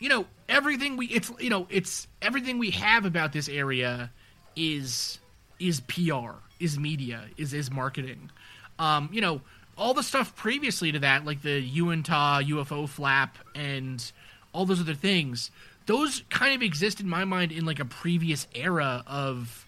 [0.00, 4.10] you know, everything we it's you know it's everything we have about this area
[4.56, 5.18] is
[5.60, 8.30] is PR, is media, is is marketing.
[8.78, 9.42] Um, you know,
[9.76, 14.10] all the stuff previously to that, like the Uintah UFO flap and
[14.52, 15.50] all those other things,
[15.86, 19.66] those kind of exist in my mind in like a previous era of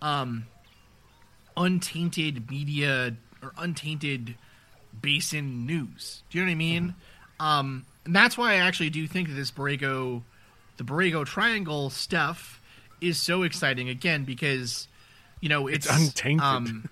[0.00, 0.46] um
[1.56, 4.36] untainted media or untainted
[5.00, 6.22] basin news.
[6.30, 6.94] Do you know what I mean?
[7.40, 10.22] Um, and that's why I actually do think that this Borrego,
[10.76, 12.60] the Borrego Triangle stuff
[13.00, 14.88] is so exciting again because
[15.40, 16.42] you know it's, It's untainted.
[16.44, 16.88] Um,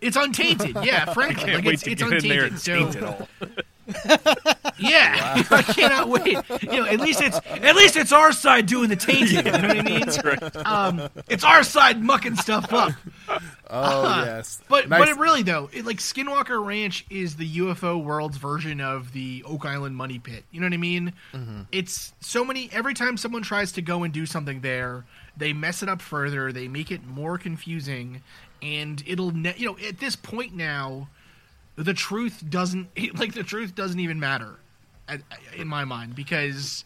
[0.00, 1.04] it's untainted, yeah.
[1.14, 3.02] Frankly, like it's, it's get in there and untainted.
[3.02, 3.28] all.
[4.78, 6.38] Yeah, I cannot wait.
[6.62, 9.44] You know, at least it's at least it's our side doing the tainting.
[9.44, 10.00] You know what I mean?
[10.00, 10.56] That's right.
[10.66, 12.92] Um, it's our side mucking stuff up.
[13.70, 18.02] Oh yes, But Nice- but it really though, it, like Skinwalker Ranch is the UFO
[18.02, 20.44] world's version of the Oak Island Money Pit.
[20.50, 21.12] You know what I mean?
[21.70, 22.70] It's so many.
[22.72, 25.04] Every time someone tries to go and do something there,
[25.36, 26.50] they mess it up further.
[26.50, 28.22] They make it more confusing,
[28.62, 31.08] and it'll ne- you know at this point now,
[31.76, 32.88] the truth doesn't
[33.18, 34.56] like the truth doesn't even matter,
[35.08, 35.20] at,
[35.56, 36.84] in my mind because,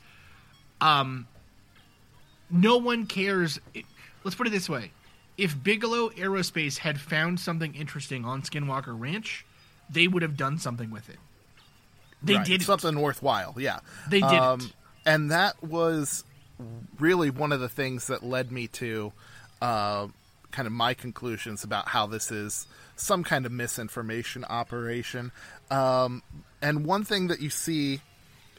[0.80, 1.28] um,
[2.50, 3.60] no one cares.
[3.72, 3.84] It,
[4.24, 4.90] let's put it this way:
[5.38, 9.44] if Bigelow Aerospace had found something interesting on Skinwalker Ranch,
[9.90, 11.18] they would have done something with it.
[12.22, 13.54] They Right, did something worthwhile.
[13.58, 14.72] Yeah, They didn't.
[15.04, 16.24] and that was
[16.98, 19.12] really one of the things that led me to
[19.60, 20.06] uh,
[20.52, 25.32] kind of my conclusions about how this is some kind of misinformation operation.
[25.70, 26.22] Um,
[26.60, 28.00] and one thing that you see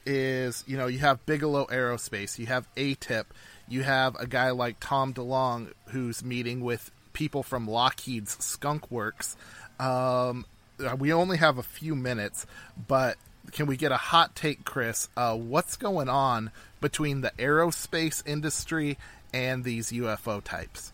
[0.05, 3.25] is, you know, you have Bigelow Aerospace, you have ATIP,
[3.67, 9.35] you have a guy like Tom DeLonge who's meeting with people from Lockheed's Skunk Works.
[9.79, 10.45] Um,
[10.79, 12.45] uh, we only have a few minutes,
[12.87, 13.17] but
[13.51, 15.09] can we get a hot take, Chris?
[15.15, 18.97] Uh, what's going on between the aerospace industry
[19.33, 20.91] and these UFO types?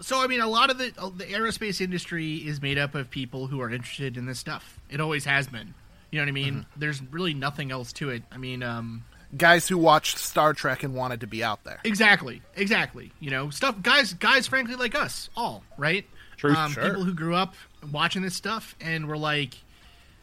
[0.00, 3.10] So I mean, a lot of the uh, the aerospace industry is made up of
[3.10, 4.78] people who are interested in this stuff.
[4.90, 5.74] It always has been.
[6.10, 6.66] You know what I mean?
[6.76, 8.22] There's really nothing else to it.
[8.30, 9.04] I mean, um,
[9.36, 11.80] guys who watched Star Trek and wanted to be out there.
[11.84, 13.12] Exactly, exactly.
[13.20, 16.04] You know, stuff guys guys frankly like us all, right?
[16.36, 16.84] Truth, um, sure.
[16.84, 17.54] People who grew up
[17.92, 19.54] watching this stuff and were like,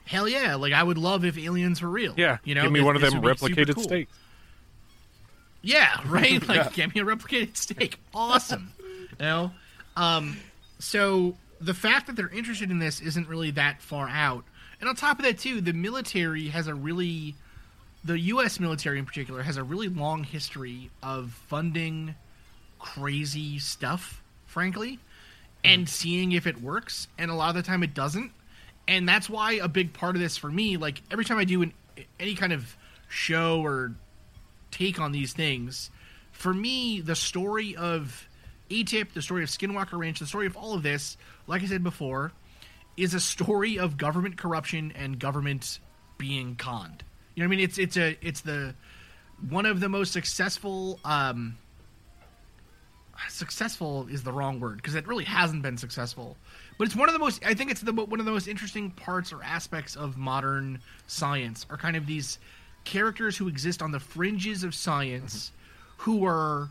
[0.06, 2.14] "Hell yeah!" Like I would love if aliens were real.
[2.18, 3.84] Yeah, you know, give me this- one of them would be super replicated cool.
[3.84, 4.14] steaks.
[5.62, 6.42] Yeah, right.
[6.48, 8.00] Like, give me a replicated steak.
[8.14, 8.72] Awesome.
[8.80, 9.52] you know,
[9.96, 10.38] um,
[10.80, 14.44] so the fact that they're interested in this isn't really that far out.
[14.80, 17.36] And on top of that, too, the military has a really,
[18.04, 18.60] the U.S.
[18.60, 22.16] military in particular has a really long history of funding
[22.80, 25.00] crazy stuff, frankly, mm-hmm.
[25.64, 27.08] and seeing if it works.
[27.18, 28.32] And a lot of the time, it doesn't.
[28.88, 31.62] And that's why a big part of this for me, like every time I do
[31.62, 31.74] an,
[32.20, 32.76] any kind of
[33.08, 33.94] show or
[34.72, 35.90] take on these things.
[36.32, 38.28] For me, the story of
[38.70, 41.16] ATIP, the story of Skinwalker Ranch, the story of all of this,
[41.48, 42.34] like I said before,
[42.98, 45.80] is a story of government corruption and government
[46.18, 47.04] being conned.
[47.36, 47.66] You know what I mean?
[47.66, 48.76] It's it's a it's the
[49.50, 51.58] one of the most successful um
[53.30, 56.38] successful is the wrong word because it really hasn't been successful.
[56.78, 58.92] But it's one of the most I think it's the one of the most interesting
[58.92, 62.40] parts or aspects of modern science are kind of these
[62.84, 65.52] characters who exist on the fringes of science
[65.98, 66.70] who are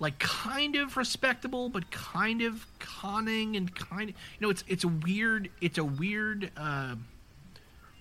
[0.00, 4.84] like kind of respectable but kind of conning and kind of you know it's it's
[4.84, 6.96] a weird it's a weird uh,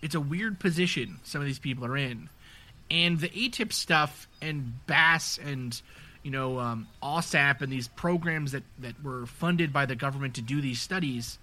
[0.03, 2.29] it's a weird position some of these people are in.
[2.91, 5.81] And the ATIP stuff and BASS and
[6.21, 10.41] you know um, OSAP and these programs that that were funded by the government to
[10.41, 11.39] do these studies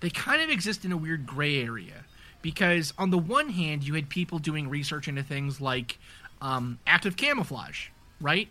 [0.00, 2.04] they kind of exist in a weird gray area.
[2.42, 5.98] Because on the one hand you had people doing research into things like
[6.40, 7.88] um, active camouflage
[8.20, 8.48] right?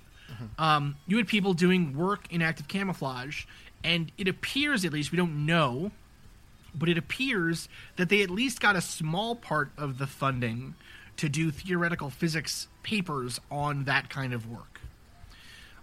[0.58, 3.46] Um, you had people doing work in active camouflage
[3.84, 5.92] and it appears at least we don't know
[6.78, 10.76] but it appears that they at least got a small part of the funding
[11.18, 14.82] to do theoretical physics papers on that kind of work.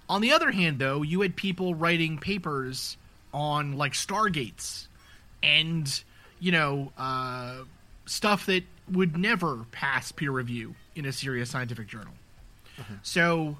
[0.08, 2.96] On the other hand, though, you had people writing papers
[3.32, 4.86] on like stargates
[5.42, 6.02] and
[6.38, 7.56] you know uh,
[8.04, 12.12] stuff that would never pass peer review in a serious scientific journal.
[13.02, 13.56] So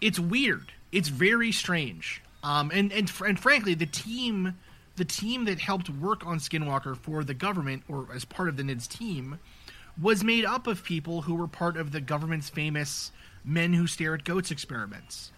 [0.00, 0.72] it's weird.
[0.92, 2.22] It's very strange.
[2.42, 4.58] Um, and and and frankly, the team,
[4.98, 8.62] the team that helped work on Skinwalker for the government or as part of the
[8.62, 9.38] NIDS team,
[10.00, 13.10] was made up of people who were part of the government's famous
[13.44, 15.32] "Men Who Stare at Goats" experiments,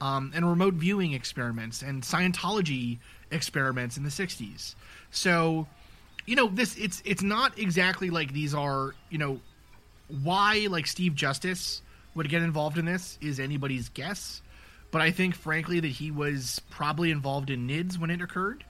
[0.00, 2.98] um, and remote viewing experiments, and Scientology
[3.30, 4.74] experiments in the '60s.
[5.10, 5.66] So,
[6.24, 9.40] you know, this it's it's not exactly like these are you know
[10.22, 11.82] why like Steve Justice
[12.14, 14.42] would get involved in this is anybody's guess.
[14.90, 18.64] But I think, frankly, that he was probably involved in NIDS when it occurred,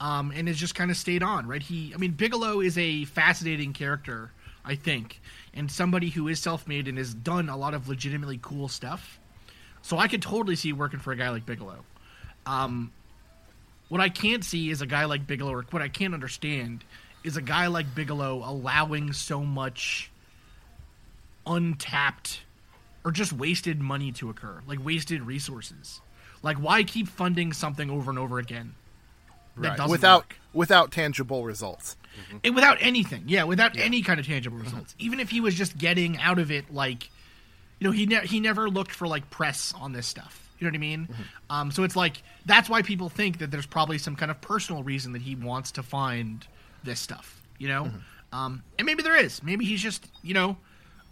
[0.00, 1.46] um, and has just kind of stayed on.
[1.46, 1.62] Right?
[1.62, 4.30] He, I mean, Bigelow is a fascinating character,
[4.64, 5.20] I think,
[5.54, 9.18] and somebody who is self-made and has done a lot of legitimately cool stuff.
[9.82, 11.84] So I could totally see working for a guy like Bigelow.
[12.46, 12.92] Um,
[13.88, 16.84] what I can't see is a guy like Bigelow, or what I can't understand
[17.24, 20.10] is a guy like Bigelow allowing so much
[21.46, 22.42] untapped
[23.04, 26.00] or just wasted money to occur, like wasted resources.
[26.42, 28.74] Like, why keep funding something over and over again
[29.62, 30.36] that doesn't without work?
[30.52, 31.96] without tangible results.
[32.42, 34.94] And without anything, yeah, without any kind of tangible results.
[34.98, 37.08] Even if he was just getting out of it, like,
[37.78, 40.44] you know, he ne- he never looked for like press on this stuff.
[40.58, 41.08] You know what I mean?
[41.48, 44.82] Um, so it's like that's why people think that there's probably some kind of personal
[44.82, 46.44] reason that he wants to find
[46.82, 47.40] this stuff.
[47.58, 47.90] You know,
[48.32, 49.42] um, and maybe there is.
[49.42, 50.56] Maybe he's just you know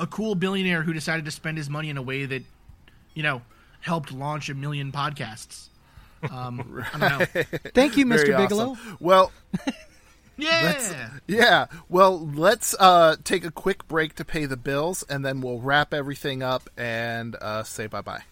[0.01, 2.43] a cool billionaire who decided to spend his money in a way that
[3.15, 3.43] you know
[3.81, 5.69] helped launch a million podcasts.
[6.31, 7.43] Um, I don't know.
[7.75, 8.37] Thank you, Very Mr.
[8.37, 8.71] Bigelow.
[8.71, 8.97] awesome.
[9.01, 9.33] Well,
[10.39, 11.11] Yeah.
[11.27, 11.67] yeah.
[11.89, 15.95] Well, let's uh, take a quick break to pay the bills, and then we'll wrap
[15.95, 18.23] everything up and uh, say bye bye.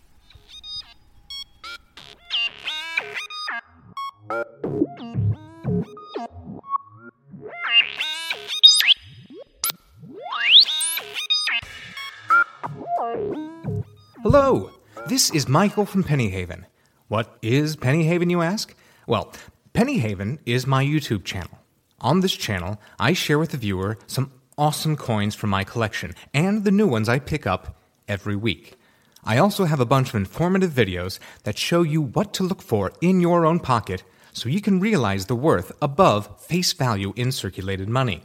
[14.22, 14.70] Hello,
[15.08, 16.64] this is Michael from Pennyhaven.
[17.08, 18.74] What is Pennyhaven, you ask?
[19.06, 19.34] Well,
[19.74, 21.58] Pennyhaven is my YouTube channel.
[22.00, 26.64] On this channel, I share with the viewer some awesome coins from my collection and
[26.64, 27.76] the new ones I pick up
[28.08, 28.76] every week.
[29.22, 32.92] I also have a bunch of informative videos that show you what to look for
[33.02, 34.02] in your own pocket
[34.32, 38.22] so you can realize the worth above face value in circulated money.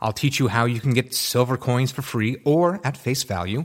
[0.00, 3.64] I'll teach you how you can get silver coins for free or at face value.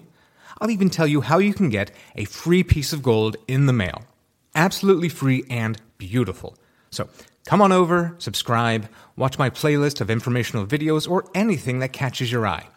[0.59, 3.73] I'll even tell you how you can get a free piece of gold in the
[3.73, 4.03] mail.
[4.55, 6.57] Absolutely free and beautiful.
[6.89, 7.09] So
[7.45, 12.45] come on over, subscribe, watch my playlist of informational videos or anything that catches your
[12.45, 12.67] eye.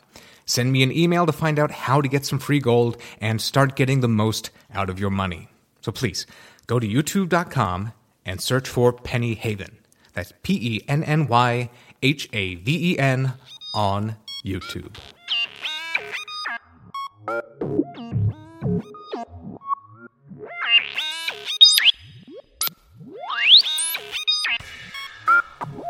[0.46, 3.76] Send me an email to find out how to get some free gold and start
[3.76, 5.48] getting the most out of your money.
[5.80, 6.26] So please
[6.66, 7.92] go to youtube.com
[8.24, 9.78] and search for Penny Haven.
[10.12, 11.70] That's P E N N Y
[12.02, 13.34] H A V E N
[13.74, 14.94] on YouTube.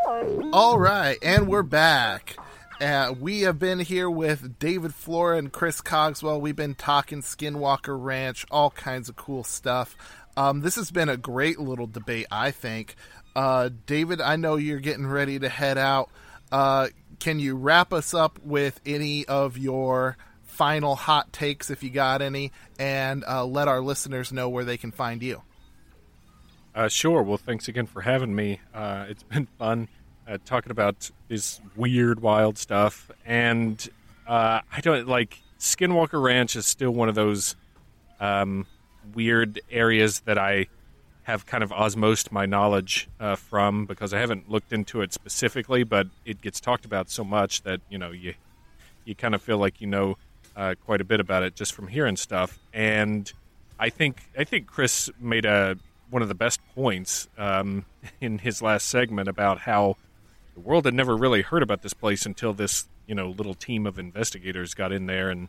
[0.06, 2.36] All right, and we're back.
[2.78, 6.42] Uh, we have been here with David Flora and Chris Cogswell.
[6.42, 9.96] We've been talking Skinwalker Ranch, all kinds of cool stuff.
[10.36, 12.96] Um, this has been a great little debate, I think.
[13.34, 16.10] Uh, David, I know you're getting ready to head out.
[16.52, 21.88] Uh, can you wrap us up with any of your final hot takes, if you
[21.88, 25.40] got any, and uh, let our listeners know where they can find you?
[26.74, 27.22] Uh, sure.
[27.22, 28.60] Well, thanks again for having me.
[28.74, 29.88] Uh, it's been fun
[30.28, 33.10] uh, talking about this weird, wild stuff.
[33.24, 33.86] And
[34.26, 37.56] uh, I don't like Skinwalker Ranch is still one of those
[38.20, 38.66] um,
[39.14, 40.66] weird areas that I
[41.24, 45.82] have kind of osmosed my knowledge uh, from because I haven't looked into it specifically,
[45.82, 48.34] but it gets talked about so much that you know you
[49.04, 50.16] you kind of feel like you know
[50.54, 52.58] uh, quite a bit about it just from hearing stuff.
[52.72, 53.32] And
[53.78, 55.78] I think I think Chris made a
[56.10, 57.86] one of the best points um,
[58.20, 59.96] in his last segment about how
[60.54, 63.86] the world had never really heard about this place until this you know little team
[63.86, 65.48] of investigators got in there and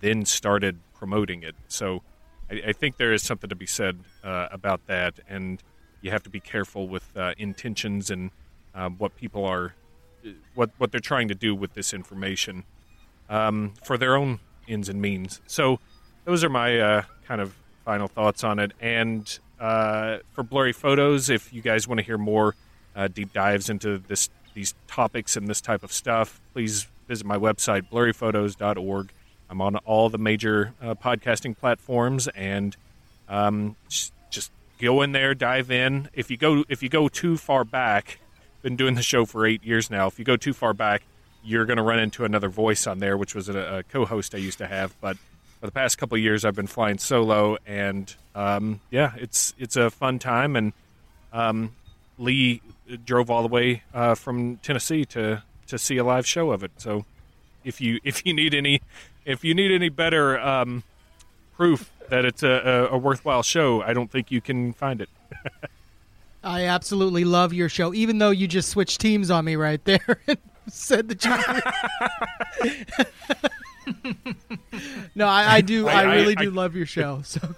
[0.00, 1.54] then started promoting it.
[1.68, 2.02] So
[2.50, 5.62] I, I think there is something to be said uh, about that, and
[6.00, 8.30] you have to be careful with uh, intentions and
[8.74, 9.74] uh, what people are
[10.54, 12.64] what what they're trying to do with this information
[13.28, 15.40] um, for their own ends and means.
[15.46, 15.80] So
[16.24, 17.54] those are my uh, kind of
[17.84, 18.72] final thoughts on it.
[18.80, 22.54] And uh, for blurry photos, if you guys want to hear more
[22.94, 27.36] uh, deep dives into this these topics and this type of stuff, please visit my
[27.36, 29.10] website, blurryphotos.org.
[29.50, 32.74] I'm on all the major uh, podcasting platforms, and
[33.28, 36.08] um, just go in there, dive in.
[36.14, 38.18] If you go if you go too far back,
[38.62, 40.06] been doing the show for eight years now.
[40.06, 41.02] If you go too far back,
[41.44, 44.38] you're going to run into another voice on there, which was a, a co-host I
[44.38, 44.94] used to have.
[45.00, 45.16] But
[45.60, 49.90] for the past couple years, I've been flying solo, and um, yeah, it's it's a
[49.90, 50.56] fun time.
[50.56, 50.72] And
[51.32, 51.72] um,
[52.18, 52.62] Lee
[52.98, 56.72] drove all the way uh, from Tennessee to to see a live show of it.
[56.76, 57.04] So
[57.64, 58.80] if you if you need any
[59.24, 60.82] if you need any better um,
[61.56, 65.08] proof that it's a, a, a worthwhile show, I don't think you can find it.
[66.44, 70.20] I absolutely love your show, even though you just switched teams on me right there
[70.26, 71.30] and said that you.
[75.14, 75.86] no, I, I do.
[75.88, 77.22] I, I- really I- do love your show.
[77.24, 77.54] So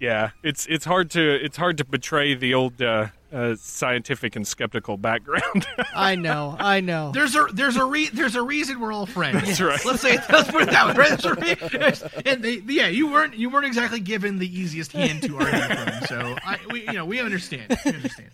[0.00, 3.06] yeah, it's it's hard to it's hard to betray the old uh,
[3.36, 5.66] uh, scientific and skeptical background.
[5.94, 7.12] I know, I know.
[7.12, 9.42] There's a there's a re- there's a reason we're all friends.
[9.44, 9.84] That's right.
[9.84, 10.94] Let's say let's put it that way.
[10.94, 15.22] There's a re- and they, yeah, you weren't you weren't exactly given the easiest hand
[15.24, 16.06] to argue from.
[16.06, 17.78] So I, we you know we understand.
[17.84, 18.30] We understand.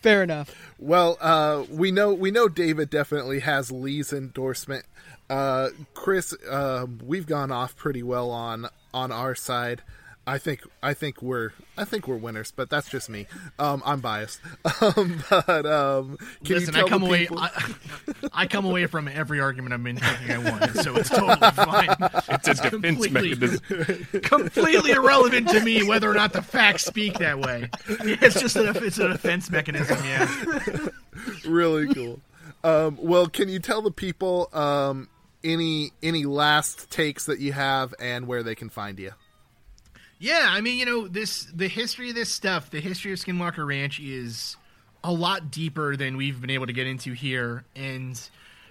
[0.00, 0.54] Fair enough.
[0.78, 4.86] Well, uh, we know we know David definitely has Lee's endorsement.
[5.28, 9.82] Uh, Chris, uh, we've gone off pretty well on on our side.
[10.24, 13.26] I think I think we're I think we're winners, but that's just me.
[13.58, 14.40] Um, I'm biased.
[14.80, 17.18] Um, but um, can Listen, you tell I come away.
[17.20, 17.38] people?
[17.38, 17.74] I,
[18.32, 21.88] I come away from every argument I'm been thinking I won, so it's totally fine.
[22.28, 23.60] it's a defense mechanism.
[24.22, 27.70] completely irrelevant to me whether or not the facts speak that way.
[27.86, 29.98] It's just a, it's a defense mechanism.
[30.04, 30.88] Yeah.
[31.46, 32.20] really cool.
[32.64, 35.08] Um, well, can you tell the people um,
[35.44, 39.12] any any last takes that you have and where they can find you?
[40.22, 43.66] Yeah, I mean, you know, this the history of this stuff, the history of Skinwalker
[43.66, 44.56] Ranch is
[45.02, 48.16] a lot deeper than we've been able to get into here, and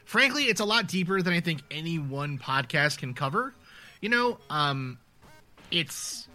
[0.06, 3.54] frankly, it's a lot deeper than I think any one podcast can cover.
[4.00, 4.98] You know, um,
[5.72, 6.30] it's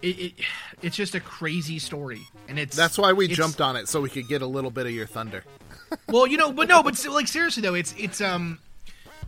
[0.00, 0.34] it, it
[0.80, 4.10] it's just a crazy story, and it's That's why we jumped on it so we
[4.10, 5.42] could get a little bit of your thunder.
[6.08, 8.60] well, you know, but no, but like seriously though, it's it's um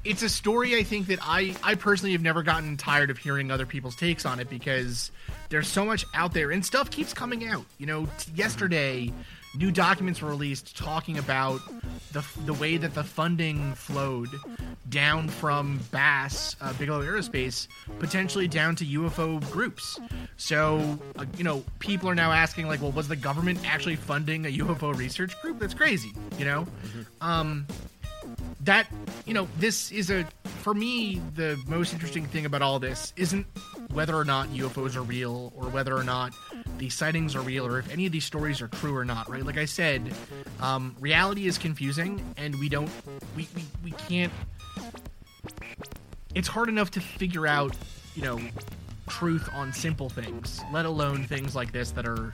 [0.04, 3.50] it's a story I think that I I personally have never gotten tired of hearing
[3.50, 5.10] other people's takes on it because
[5.48, 7.64] there's so much out there and stuff keeps coming out.
[7.78, 9.12] You know, t- yesterday
[9.54, 11.60] new documents were released talking about
[12.12, 14.30] the the way that the funding flowed
[14.88, 17.68] down from Bass uh, Bigelow Aerospace
[17.98, 20.00] potentially down to UFO groups.
[20.36, 24.46] So, uh, you know, people are now asking like, well, was the government actually funding
[24.46, 25.58] a UFO research group?
[25.58, 26.66] That's crazy, you know?
[27.20, 27.66] Um
[28.60, 28.86] that
[29.27, 33.47] you know this is a for me the most interesting thing about all this isn't
[33.93, 36.32] whether or not ufos are real or whether or not
[36.78, 39.44] these sightings are real or if any of these stories are true or not right
[39.44, 40.14] like i said
[40.60, 42.90] um, reality is confusing and we don't
[43.36, 44.32] we, we, we can't
[46.35, 47.77] it's hard enough to figure out,
[48.14, 48.40] you know,
[49.09, 52.32] truth on simple things, let alone things like this that are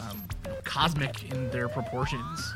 [0.00, 0.22] um,
[0.64, 2.54] cosmic in their proportions.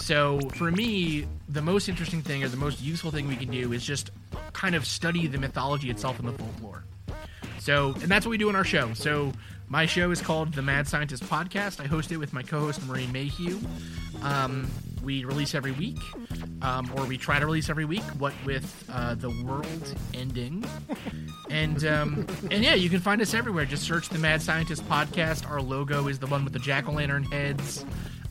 [0.00, 3.72] So for me, the most interesting thing or the most useful thing we can do
[3.72, 4.10] is just
[4.52, 6.84] kind of study the mythology itself and the folklore.
[7.58, 8.94] So, and that's what we do in our show.
[8.94, 9.32] So,
[9.68, 11.80] my show is called The Mad Scientist Podcast.
[11.80, 13.58] I host it with my co-host Marie Mayhew.
[14.22, 14.68] Um,
[15.02, 16.00] we release every week,
[16.62, 18.02] um, or we try to release every week.
[18.18, 20.64] What with uh, the world ending,
[21.50, 23.64] and um, and yeah, you can find us everywhere.
[23.64, 25.48] Just search The Mad Scientist Podcast.
[25.48, 27.84] Our logo is the one with the jack o' lantern heads,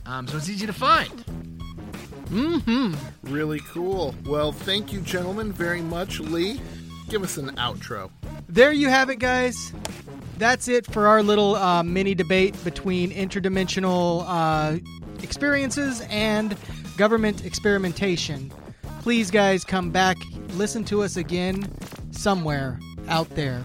[0.04, 1.24] um, so it's easy to find.
[3.22, 4.14] Really cool.
[4.24, 6.20] Well, thank you, gentlemen, very much.
[6.20, 6.60] Lee,
[7.08, 8.10] give us an outro.
[8.48, 9.72] There you have it, guys.
[10.38, 14.78] That's it for our little uh, mini debate between interdimensional uh,
[15.22, 16.56] experiences and
[16.96, 18.50] government experimentation.
[19.00, 20.16] Please, guys, come back,
[20.54, 21.70] listen to us again
[22.12, 22.78] somewhere
[23.08, 23.62] out there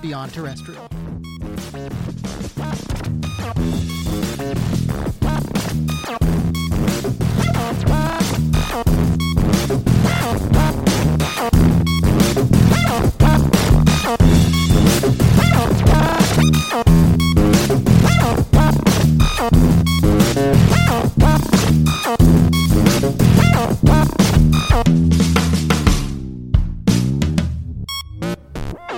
[0.00, 0.88] beyond terrestrial.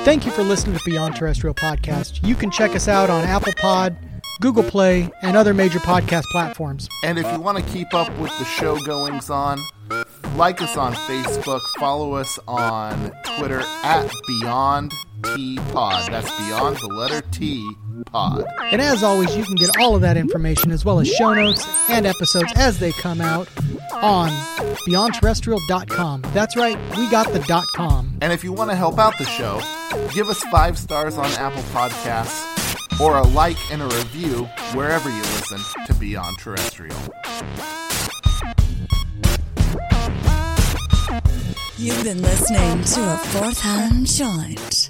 [0.03, 2.27] Thank you for listening to Beyond Terrestrial Podcast.
[2.27, 3.97] You can check us out on Apple Pod,
[4.41, 6.89] Google Play, and other major podcast platforms.
[7.05, 9.61] And if you want to keep up with the show goings on,
[10.35, 14.93] like us on Facebook, follow us on Twitter at Beyond
[15.35, 16.11] T Pod.
[16.11, 17.71] That's Beyond the letter T
[18.07, 18.47] Pod.
[18.73, 21.67] And as always, you can get all of that information as well as show notes
[21.91, 23.47] and episodes as they come out
[23.93, 24.31] on
[24.89, 26.23] beyondterrestrial.com.
[26.33, 28.17] That's right, we got the dot com.
[28.23, 29.61] And if you want to help out the show,
[30.15, 32.50] give us five stars on Apple Podcasts
[33.01, 34.45] or a like and a review
[34.75, 36.97] wherever you listen to Beyond Terrestrial.
[41.79, 44.89] You've been listening to a fourth hand joint.